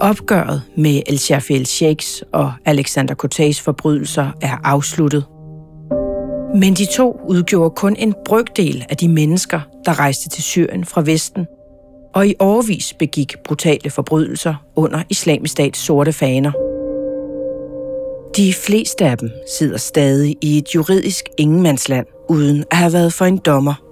Opgøret 0.00 0.62
med 0.76 1.02
El 1.06 1.18
Shafel 1.18 1.66
Sheikhs 1.66 2.24
og 2.32 2.52
Alexander 2.64 3.14
Cortés 3.24 3.62
forbrydelser 3.64 4.30
er 4.42 4.56
afsluttet. 4.64 5.24
Men 6.54 6.74
de 6.74 6.86
to 6.96 7.20
udgjorde 7.28 7.70
kun 7.70 7.96
en 7.96 8.14
brøkdel 8.24 8.84
af 8.90 8.96
de 8.96 9.08
mennesker, 9.08 9.60
der 9.84 9.98
rejste 9.98 10.28
til 10.28 10.42
Syrien 10.42 10.84
fra 10.84 11.02
Vesten, 11.06 11.46
og 12.14 12.26
i 12.26 12.34
årvis 12.38 12.94
begik 12.98 13.34
brutale 13.44 13.90
forbrydelser 13.90 14.54
under 14.76 15.02
islamisk 15.10 15.52
stats 15.52 15.78
sorte 15.78 16.12
faner. 16.12 16.52
De 18.36 18.52
fleste 18.66 19.04
af 19.04 19.18
dem 19.18 19.30
sidder 19.58 19.76
stadig 19.76 20.36
i 20.40 20.58
et 20.58 20.74
juridisk 20.74 21.24
ingenmandsland, 21.38 22.06
uden 22.28 22.64
at 22.70 22.76
have 22.76 22.92
været 22.92 23.12
for 23.12 23.24
en 23.24 23.38
dommer. 23.38 23.83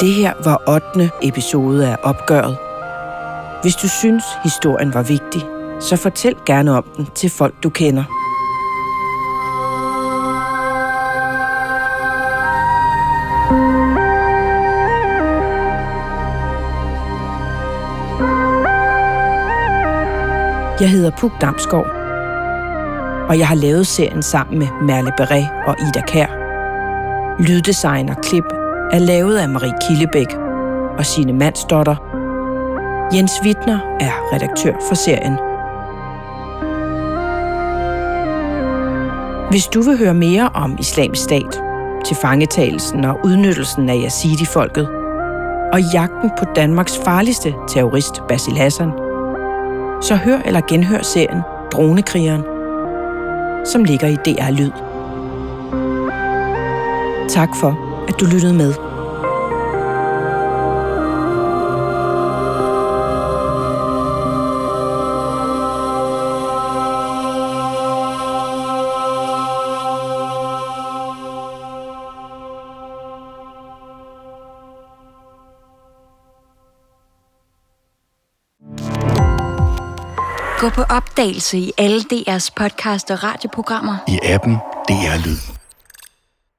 Det 0.00 0.12
her 0.12 0.32
var 0.44 0.62
8. 0.68 1.10
episode 1.22 1.88
af 1.88 1.96
Opgøret. 2.02 2.56
Hvis 3.62 3.74
du 3.74 3.88
synes, 3.88 4.24
historien 4.42 4.94
var 4.94 5.02
vigtig, 5.02 5.42
så 5.80 5.96
fortæl 5.96 6.34
gerne 6.46 6.72
om 6.72 6.84
den 6.96 7.06
til 7.14 7.30
folk, 7.30 7.54
du 7.62 7.70
kender. 7.70 8.04
Jeg 20.80 20.90
hedder 20.90 21.10
Puk 21.18 21.32
Damsgaard, 21.40 21.90
og 23.28 23.38
jeg 23.38 23.48
har 23.48 23.54
lavet 23.54 23.86
serien 23.86 24.22
sammen 24.22 24.58
med 24.58 24.68
Merle 24.82 25.12
Beret 25.16 25.48
og 25.66 25.76
Ida 25.80 26.00
Kær. 26.06 26.28
Lyddesign 27.42 28.08
og 28.08 28.16
klip 28.22 28.44
er 28.92 28.98
lavet 28.98 29.36
af 29.38 29.48
Marie 29.48 29.74
Killebæk 29.88 30.34
og 30.98 31.06
sine 31.06 31.32
Mandsdotter. 31.32 31.96
Jens 33.14 33.32
Wittner 33.44 33.78
er 34.00 34.34
redaktør 34.34 34.72
for 34.88 34.94
serien. 34.94 35.36
Hvis 39.50 39.66
du 39.66 39.82
vil 39.82 39.98
høre 39.98 40.14
mere 40.14 40.50
om 40.54 40.76
islamisk 40.80 41.24
stat, 41.24 41.62
til 42.04 42.16
fangetagelsen 42.16 43.04
og 43.04 43.20
udnyttelsen 43.24 43.88
af 43.88 43.94
Yazidi-folket, 44.04 44.88
og 45.72 45.80
jagten 45.92 46.30
på 46.38 46.44
Danmarks 46.56 47.00
farligste 47.04 47.54
terrorist, 47.68 48.22
Basil 48.28 48.56
Hassan, 48.56 48.90
så 50.02 50.18
hør 50.24 50.38
eller 50.44 50.60
genhør 50.68 51.02
serien 51.02 51.40
Dronekrigeren, 51.72 52.42
som 53.66 53.84
ligger 53.84 54.08
i 54.08 54.16
DR 54.16 54.50
Lyd. 54.50 54.72
Tak 57.28 57.48
for, 57.60 57.87
at 58.08 58.20
du 58.20 58.26
lyttede 58.26 58.54
med. 58.54 58.74
Gå 80.60 80.68
på 80.68 80.82
opdagelse 80.82 81.58
i 81.58 81.72
alle 81.78 82.00
DR's 82.00 82.48
podcast 82.56 83.10
og 83.10 83.24
radioprogrammer. 83.24 83.96
I 84.08 84.18
appen 84.22 84.54
DR 84.88 85.26
Lyd. 85.26 85.57